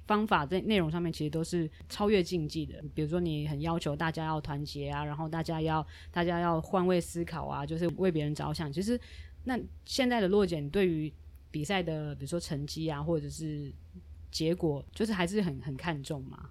[0.07, 2.84] 方法在内容上面其实都是超越竞技的。
[2.95, 8.74] 比如说，你很要求大家要团结啊，然后大家要大家要换位思考啊，就是为别人着想。
[8.74, 8.99] 其实，
[9.43, 11.13] 那现在的洛姐对于
[11.51, 13.71] 比赛的，比如说成绩啊，或者是
[14.32, 16.49] 结果，就是还是很很看重嘛？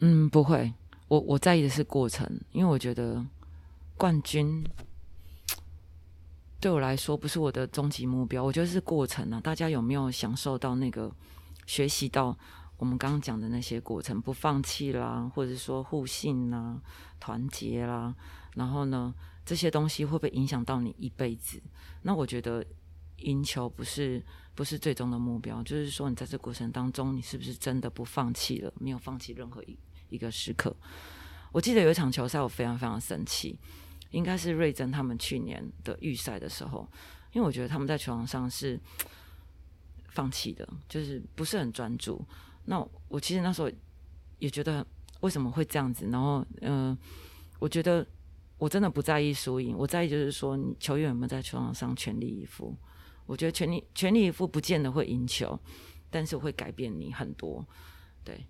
[0.00, 0.72] 嗯，不会。
[1.08, 3.24] 我我在意的是过程，因为我觉得
[3.96, 4.64] 冠军
[6.60, 8.42] 对我来说不是我的终极目标。
[8.42, 11.14] 我觉得是过程啊，大家有没有享受到那个
[11.66, 12.36] 学习到
[12.76, 16.80] 我们刚刚讲的那些过程，不放弃啦，或者说互信啦、
[17.20, 18.14] 团结啦，
[18.54, 21.62] 然后呢，这些东西会不会影响到你一辈子？
[22.02, 22.64] 那我觉得
[23.18, 28.72] 赢球不是不是最终的目标，就是说你在这过程当中，你是不是真的不放弃了？
[28.78, 29.78] 没有放弃任何一。
[30.16, 30.74] 一个时刻，
[31.52, 33.58] 我记得有一场球赛，我非常非常生气，
[34.10, 36.88] 应该是瑞珍他们去年的预赛的时候，
[37.32, 38.80] 因为我觉得他们在球场上是
[40.08, 42.24] 放弃的，就是不是很专注。
[42.64, 43.70] 那我其实那时候
[44.38, 44.84] 也觉得
[45.20, 46.96] 为什么会这样子，然后嗯、
[47.58, 48.04] 我觉得
[48.58, 52.74] 我真的不在意输赢，我在意就是说你球员有没有在球场上全力以赴。
[53.26, 55.58] 我觉得全力全力以赴不见得会赢球，
[56.10, 57.66] 但是会改变你很多。
[58.22, 58.46] 对，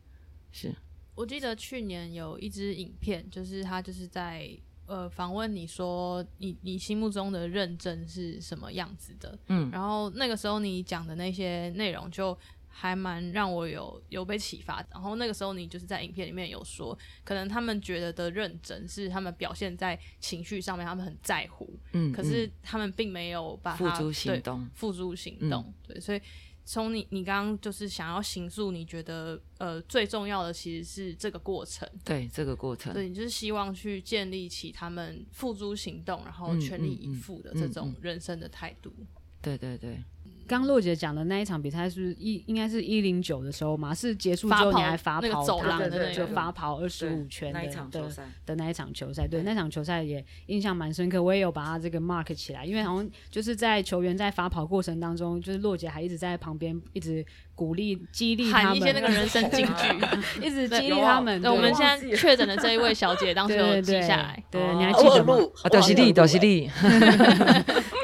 [0.52, 0.74] 是。
[1.16, 4.48] 我记得去年有一支影片，就是他就是在
[4.84, 12.38] 呃访问你说你你心目中的认真是什么样子的，嗯，然后那个时候你讲的那些内容就
[12.68, 14.86] 还蛮让我有有被启发。
[14.92, 26.20] 然后那个时候你就是在影片里面有说，可能他们觉得的认真是他们表现在情绪上面，他们很在乎，嗯，可是他们并没有把它付诸行动，付诸行动，对，所以。
[26.68, 38.92] 从你你刚刚就是想要形诉，你觉得呃最重要的其实是这个过程，对这个过程，对，你就是希望去建立起他们付诸行动，然后全力以赴的这种人生的态度。
[39.40, 40.02] 对对对。
[40.46, 43.94] 刚洛姐讲的那一场比赛是一应该是一零九的时候嘛？
[43.94, 49.26] 是结束之后你还罚跑那个走廊的那个，就罚跑二十五圈的那一场球赛的的那一场球赛。
[49.26, 57.24] 对，那场球赛也印象蛮深刻，我也有把它这个 mark 起来，因为好像就是在球员在罚跑过程当中，就是洛姐还一直在旁边一直
[57.56, 59.72] 鼓励激励他们，喊一些那个人生金句，
[60.46, 61.42] 一直激励他们。
[61.42, 65.34] 对，我们现在确诊的这一位小姐当时有记下来，对，你还记得吗？
[65.68, 66.70] 屌犀利，屌犀利，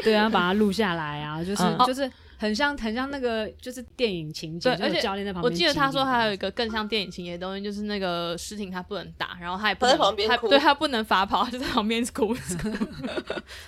[0.02, 2.10] 对啊， 把它录下来啊，就是就是。
[2.42, 5.44] 很像很像那个就是电影情节，而且教练在旁边。
[5.44, 12.34] 我记得他说还有一个更像电影情节的东西，就是那个诗婷他不能打，然后他也不能他在旁边哭，对他不能罚跑，他 就在旁边哭，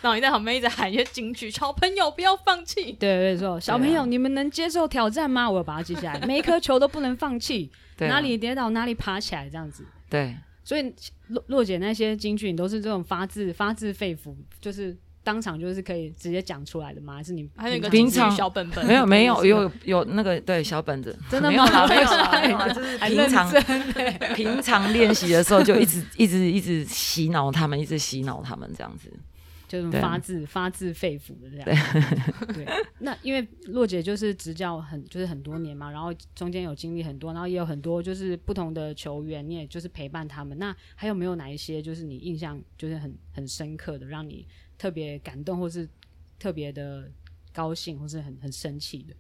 [0.03, 2.95] 然后你在旁边一直喊一些金句，小朋友不要放弃。
[2.95, 5.49] 对对说小朋友你们能接受挑战吗？
[5.49, 9.85] 我要把它记下来， 每一颗球都不能放弃，哪里跌倒哪里爬起来这样子。
[10.09, 10.95] 对，所以
[11.29, 14.97] 洛洛姐那些金句，你都是这种发自发自肺腑，就是。
[15.27, 17.15] 当场就是可以直接讲出来的吗？
[17.15, 18.85] 还是你还有一个平常小本本？
[18.85, 23.51] 没有没有 有有那个对小本子，真的没有啦没有啦，就是平常
[24.37, 29.11] 平常练习的时候就一直一直一直洗脑他们，一直洗脑他们这样子，
[29.83, 31.67] 就是发自发自肺腑的这样。
[32.55, 32.67] 对，
[33.01, 40.57] 那因为洛姐就是执教很就是很多年嘛，然后中间有经历很多，然后也有很多就是不同的球员，你也就是陪伴他们。
[40.59, 44.47] 那还有没有哪一些就是你印象就是很很深刻的，让你？
[44.77, 45.89] 特别感动，或是
[46.37, 47.09] 特别的
[47.53, 49.15] 高兴，或是很很生气的，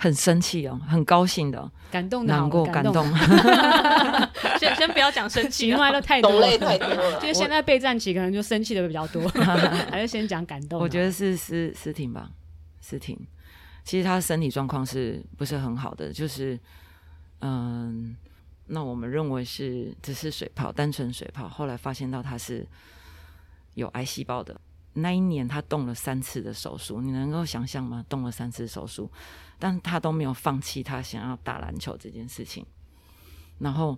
[0.00, 3.06] 很生气哦，很高兴的，感动的，难过，感动。
[4.58, 7.20] 先先不要讲生气，情怀都太多了，太多了。
[7.20, 9.28] 就现在备战期，可能就生气的会比较多，
[9.92, 10.80] 还是先讲感动。
[10.80, 12.30] 我觉得是思思婷吧，
[12.80, 13.14] 思婷，
[13.84, 16.10] 其实她身体状况是不是很好的？
[16.10, 16.58] 就是
[17.40, 18.16] 嗯，
[18.68, 22.66] 那我们认为是只是水泡，单纯水泡，后来发现到她是
[23.74, 24.58] 有癌细胞的。
[24.94, 28.04] 那一年他动了三次的手术，你能够想象吗？
[28.08, 29.08] 动了三次手术，
[29.60, 32.66] 但他都没有放弃他想要打篮球这件事情。
[33.58, 33.96] 然后，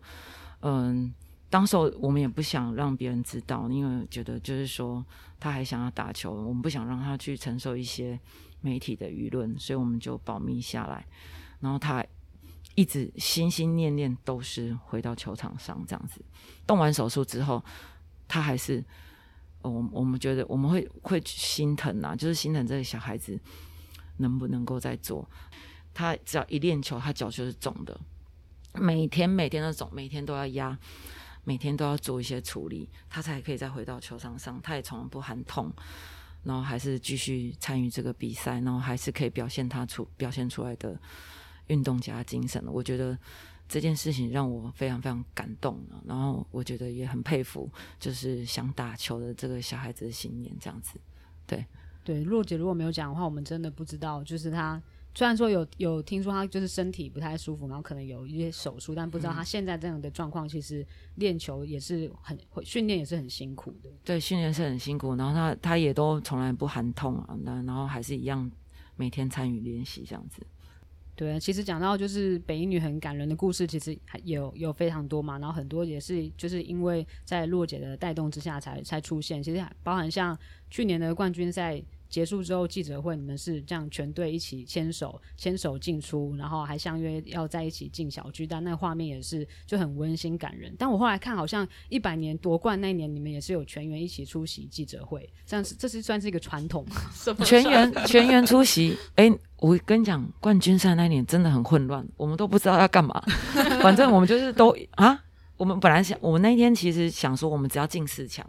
[0.60, 1.14] 嗯，
[1.48, 5.02] 当时我们也不想让别人知道，因为觉得就是说
[5.40, 8.18] 他还想要打球，我们不想让他去承受一些
[8.60, 11.06] 媒体的舆论，所以我们就保密下来。
[11.60, 12.04] 然后他
[12.74, 16.20] 一直心心念念都是回到球场上这样子。
[16.66, 17.64] 动完手术之后，
[18.28, 18.84] 他还是。
[19.64, 23.38] 我我们觉得我们会会心疼呐、啊，就是心疼这个小孩子
[24.22, 25.28] 能不能够再做。
[25.92, 28.00] 他只要一练球，他脚就是肿的，
[28.72, 30.78] 每天每天都肿，每天都要压，
[31.44, 34.58] 每天都要做一些处理，他才可以再回到球场上。
[34.62, 35.70] 他也从来不喊痛，
[36.44, 40.98] 然后还是继续参与这个比赛，然后还是可以表现他出表现出来的
[41.66, 42.64] 运动家精神。
[42.66, 43.18] 我觉得。
[43.68, 51.00] 这件事情让我非常非常感动，然后我觉得也很佩服，就是想打球的这个小孩子的信念，这样子。
[51.46, 51.64] 对
[52.04, 54.22] 对，若姐如果没有讲的话，我们真的不知道。
[54.24, 54.80] 就是她
[55.14, 60.86] 虽然说有有听说她就是身体不太舒服，然后可能有一些手术，但不知道她现在这样的状况，其实
[61.16, 63.90] 练球也是很训练也是很辛苦的。
[64.04, 68.50] 对，训练是很辛苦，然后她她也都从来不喊痛啊，那然后还是一样
[68.96, 70.42] 每天参与练习这样子。
[71.14, 79.42] 对，其实讲到就是北一女很感人的故事，其实还有有非常多嘛，然后很多也是就是因为在洛姐的带动之下才才出现。
[79.42, 80.36] 其实包含像
[80.70, 81.80] 去年的冠军赛
[82.12, 90.74] 结束之后记者会，你们是这样全队一起牵手牵手进出，然后还相约要在一起进小巨蛋，那画面也是就很温馨感人。
[90.78, 96.96] 但我后来看，好像一百年夺冠那一年，你们也是有全员一起出席记者会，这样是这是算是一个传统吗？
[97.46, 99.32] 全员全员出席，哎。
[99.62, 103.22] 我跟你讲，冠军赛那一年真的很混乱，我们都不知道要干嘛。
[103.80, 105.16] 反正我们就是都啊，
[105.56, 108.44] 我们本来想，我们那一天其实想说，我们只要进四强，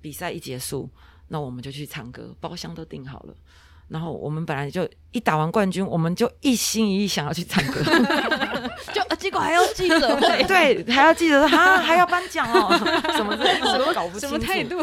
[0.00, 0.90] 比赛一结束，
[1.28, 3.34] 那我们就去唱歌，包厢都订好了。
[3.88, 7.82] 然后我们本来就一打完冠军，我们就一心一意想要去唱歌，
[8.94, 12.74] 就结果还要记者会，对，还要记者说哈，还要颁奖哦，
[13.14, 14.78] 什么什么搞不清楚，什么态度，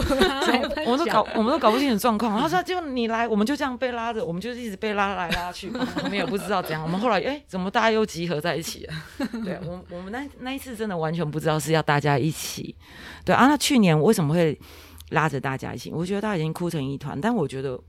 [0.85, 2.39] 我们都搞，我们都搞不清楚状况。
[2.39, 5.71] 他说就你来，我们就这样被拉着，我们就一直被拉来拉去，
[6.03, 6.83] 我们也不知道怎样。
[6.83, 8.93] 我们后来哎，怎么大家又集合在一起了？
[9.43, 12.75] 对，我我们那那一次真的完全不知道是要大家一起。
[13.25, 14.57] 对啊，那去年为什么会？
[15.11, 15.89] 拉着大家一起。
[15.91, 17.81] 我觉得他已经哭成一团，但我觉得，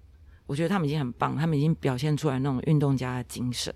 [0.47, 3.75] 我觉得他们已经很棒，他们已经表现出来那种运动家的精神。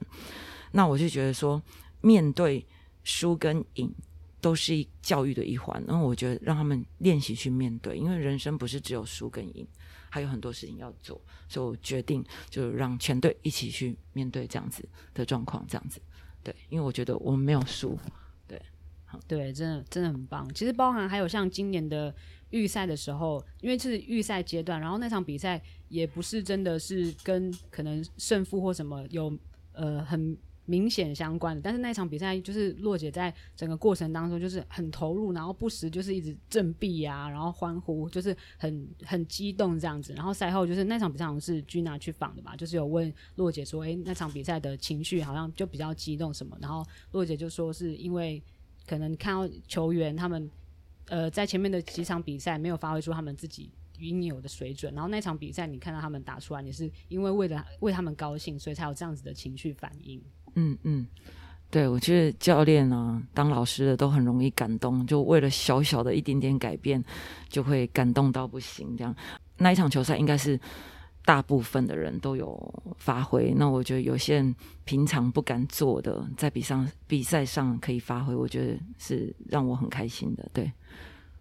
[0.73, 1.61] 那我就觉得说，
[2.01, 2.65] 面对
[3.03, 3.93] 输跟赢，
[4.41, 5.83] 都是教育的一环。
[5.87, 9.67] 然后我觉得让他们练习去面对，因为人生不是只有输跟赢，
[10.11, 11.21] 还有很多事情要做。
[11.49, 16.01] 所以我决定就让全队一起去面对这样子的状况，这样子。
[16.43, 17.99] 对，因为我觉得我们没有输。
[19.27, 20.49] 对，真的真的很棒。
[20.55, 22.15] 其实包含还有像今年的
[22.51, 29.37] 预赛的时候，因为是预赛阶段，然后那场比赛也不是真的是跟可能胜负或什么有
[29.73, 30.37] 呃很。
[30.69, 40.13] 明显相关的，但是那场比赛就是洛姐在整个过程当中就是很投入，然后不时就是一直振臂啊，然后欢呼，就是很很激动这样子。
[40.15, 48.43] 然后赛后就是那场比赛好像是 Gina 去访的吧，就是有问洛姐说：“诶，那场比赛的情绪好像就比较激动什么？”然后洛姐就说是因为
[48.87, 50.51] 可能看到球员他们
[51.09, 60.23] 呃在前面的几场比赛没有发挥出他们自己应有的水准，然后那场比赛你看到他们打出来，也是因为为了为他们高兴，所以才有这样子的情绪反应。
[60.55, 61.07] 嗯嗯，
[61.71, 67.03] 对，我觉得教练啊，当老师的都很容易感动，就为了小小的一点点改变，
[67.49, 68.97] 就会感动到不行。
[68.97, 69.15] 这样，
[69.57, 70.61] 那一场球赛应该是
[71.27, 73.53] 大部分的人都有发挥。
[73.57, 74.55] 那我觉得有些人
[74.85, 80.49] 平常不敢做的，在比上比赛上可以发挥，我觉得是让我很开心的。
[80.55, 80.73] 对，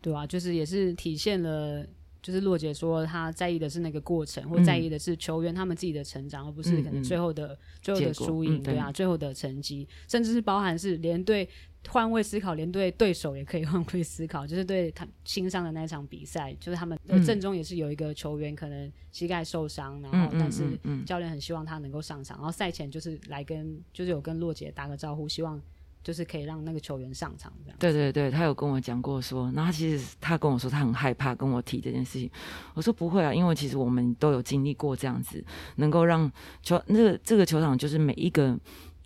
[0.01, 1.85] 对啊，就是也是体现了。
[2.25, 11.47] 就是洛姐说，她在意的是那个过程，或在意的是球员他们自己的成长，嗯、而不是可能最后的、嗯、最后的输赢、嗯，对啊，最后的成绩，甚至是包含是连对
[11.89, 14.45] 换位思考，连对对手也可以换位思考。
[14.45, 20.63] 就是对他新上的那场比赛，就是他们阵中也是有一个球员可能膝盖受伤，然后但是
[21.05, 25.61] 教练很希望他能够上场，然后赛前就是来跟就是有跟洛姐打个招呼，希望。
[26.05, 27.77] 就是可以让那个球员上场这样。
[27.79, 32.29] 对对对，他有跟我讲过说，那他其实他跟我说他很害怕跟我提这件事情。
[32.75, 35.43] 我说不会啊，因为其实我们都有经历过这样子，
[35.77, 36.31] 能够让
[36.61, 38.55] 球那个这个球场就是每一个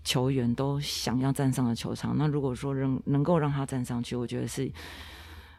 [0.04, 2.18] 球员都想要站上的球场。
[2.18, 4.72] 那如果说能能够让他站上去，我觉得是，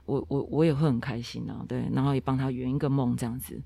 [0.07, 1.65] 我我我也会很开心啊。
[1.69, 3.61] 对，然后也帮他圆一个梦这样子。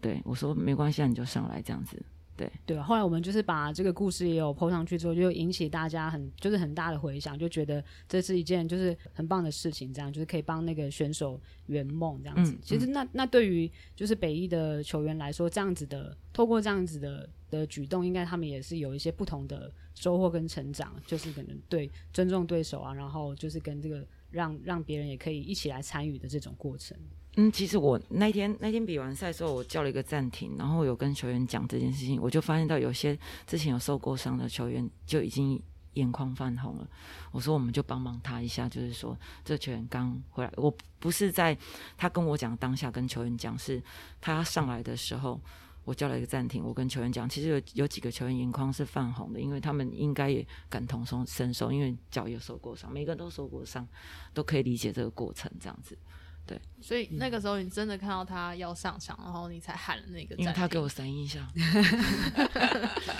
[0.00, 2.00] 对，我说没关系，你就上来这样子。
[2.36, 12.52] 对对，后来我们就是把这个故事也有 PO 上去之后，就引起大家很就是很大的回响，就觉得这是一件就是很棒的事情，这样就是可以帮那个选手圆梦这样子。
[12.52, 26.98] 嗯、其实那那对于就是北一的球员来说，这样子的透过这样子的的举动，应该他们也是有一些不同的收获跟成长，就是可能对尊重对手啊，然后就是跟这个让让别人也可以一起来参与的这种过程。
[27.36, 35.60] 嗯，其实我那天那天比完赛的时候，我叫了一个暂停，然后有跟球员讲这件事情，我就发现到有些之前有受过伤的球员就已经
[35.94, 36.88] 眼眶泛红了。
[37.32, 41.58] 我说我们就帮帮他一下，就是说这球员刚回来，我不是在
[41.96, 43.82] 他跟我讲当下跟球员讲，是
[44.20, 45.40] 他上来的时候，
[45.84, 53.84] 我叫了一个暂停，我跟球员讲，其实有有几个球员眼眶是泛红的，因为他们应该也感同身受，因为脚也受过伤，每个人都受过伤，
[54.32, 55.98] 都可以理解这个过程这样子。
[56.46, 61.40] 对，所以那个时候你真的看到他要上场，然后你才喊了那个，因为他给我三一下，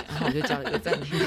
[0.08, 1.18] 然后我就叫了一个暂停。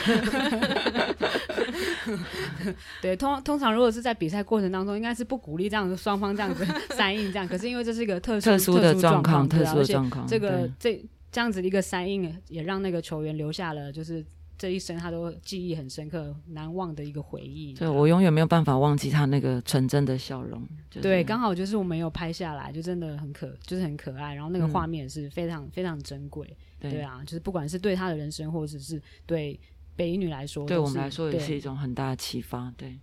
[3.02, 14.24] 对，通通常如果是在比赛过程当中，应该是不鼓励这样子双方这样子三印这样，可是因为这是一个特殊特殊的状况，特殊的状况，这个这这样子的一个三印也让那个球员留下了就是。
[14.58, 17.74] 这一生他都记忆很深刻、难忘的一个回忆。
[17.74, 20.62] 对，我永远没有办法忘记他那个纯真的笑容。
[20.90, 24.34] 就是、对，刚好就是我没有拍下来，就真的很可，就是很可爱。
[24.34, 26.58] 然后那个画面是非常、嗯、非常珍贵。
[26.80, 29.60] 对啊，就是不管是对他的人生，或者是对
[29.96, 32.74] 北一女来说，对我们来说也是一种很大的启发。
[32.78, 32.98] 对，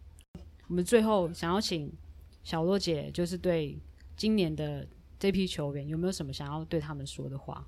[0.68, 1.92] 我们最后想要请
[2.42, 3.78] 小洛姐，就是对
[4.16, 4.86] 今年的
[5.18, 7.66] 这批球员，有没有什么想要对他们说的话？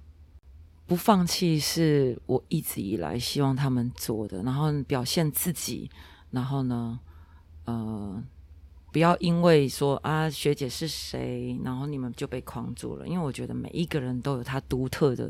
[0.86, 5.90] 不放弃是我一直以来希望他们做的，然后表现自己，
[6.30, 7.00] 然后呢，
[7.64, 8.22] 呃，
[8.92, 13.06] 不要因为说啊学姐是谁，然后你们就被框住了。
[13.06, 15.28] 因为我觉得每一个人都有他独特的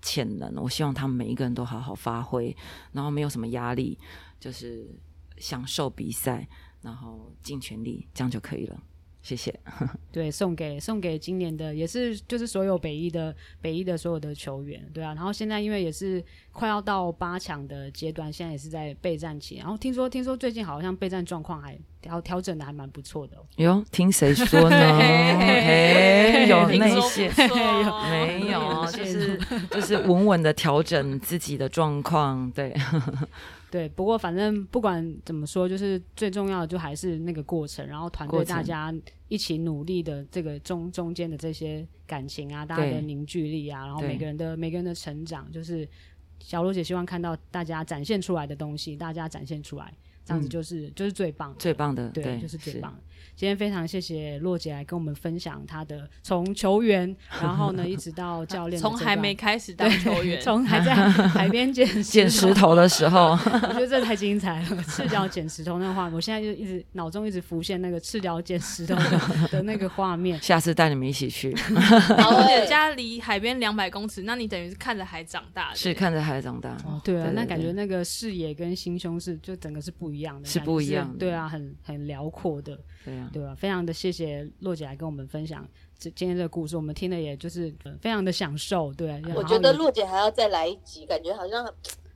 [0.00, 2.56] 潜能，我希望他们每一个人都好好发挥，
[2.92, 3.98] 然后没有什么压力，
[4.40, 4.88] 就是
[5.36, 6.48] 享受比赛，
[6.80, 8.82] 然后尽全力，这样就可以了。
[9.24, 9.52] 谢谢。
[10.12, 15.14] 对，送给送给今年的也是就是所有北一的北一的所有的球员，对啊。
[15.14, 16.22] 然后现在因为也是
[16.52, 19.56] 快要到八强的阶段，现在也是在备战期。
[19.56, 23.38] 然后听说听说最近好像备战状况还调调整的还蛮不错的。
[23.56, 24.76] 哟，听谁说呢？
[24.76, 28.86] 哎，有那些 有没有？
[28.92, 29.38] 就是
[29.70, 32.76] 就是稳稳的调整自己的状况，对。
[33.74, 38.94] 对，不过反正不管怎么说，就是最重要的就还是那个过程，然后团队大家
[39.26, 45.88] 一起努力的这个中中间的这些感情啊，大家的凝聚力啊，然后每个人的每个人的成长，就是
[46.38, 49.92] 小罗姐希望看到大家展现出来的东西，大家展现出来，
[50.24, 53.00] 这样子就是、嗯、就是最棒的，最棒的，对，对就是最棒的。
[53.36, 60.94] 今天非常谢谢洛姐来跟我们分享她的从球员，然后呢一直到 教练，从还没开始当球员，从还在
[61.28, 63.30] 海边捡捡石头的时候，
[63.68, 64.82] 我觉得这太精彩了。
[64.84, 70.40] 赤脚捡石头那个画面，我现在就一直脑中一直浮现那个赤脚捡石头的，的那个画面。
[70.40, 71.50] 下次带你们一起去。
[72.08, 76.70] 然后我家离海边两百公尺，那你等于是看着海长大的，是看着海长大。
[76.84, 81.18] 哦，对啊，对对对，那感觉那个视野跟心胸是就整个是不一样的，是不一样的。
[81.18, 82.78] 对啊，很很辽阔的。
[83.04, 88.92] 对啊，对吧，非常的谢谢洛姐来跟我们分享这今天这个故事，我们听的也就是非常的享受。
[88.94, 91.72] 对，我觉得洛姐还要再来一集，感觉好像。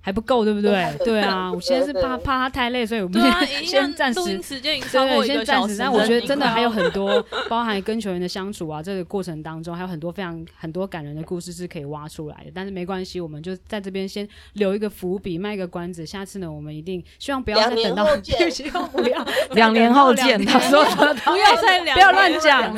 [0.08, 0.72] 还不够，对不 对？
[1.04, 3.20] 对啊，我现在是怕怕他太累，所以我们
[3.62, 5.76] 先暂时时间已经超过一个小时。
[5.78, 12.50] 但我觉得真的还有很多， 包含跟球员的相处啊，这个过程当中还有很多非常很多感人的故事是可以挖出来的。
[12.54, 16.06] 但是没关系，我们就在这边先留一个伏笔，卖个关子。
[16.06, 18.06] 下次呢，我们一定希望不要再等到，
[18.48, 20.42] 希 望不要两年后见。
[20.42, 22.74] 他说不要再不要乱讲。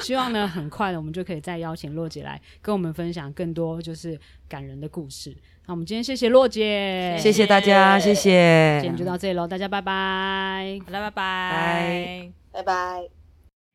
[0.00, 4.20] 希望呢，很快的我们就可以再邀请洛姐来跟我们分享更多就是
[4.54, 5.36] 感人的故事。
[5.66, 8.78] 那我们今天谢谢洛姐，谢谢大家，谢谢。
[8.80, 13.08] 今天就到这里喽，大家拜拜，好了，拜拜，拜拜。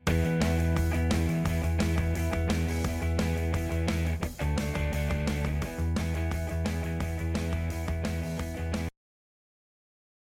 [0.06, 0.49] 拜拜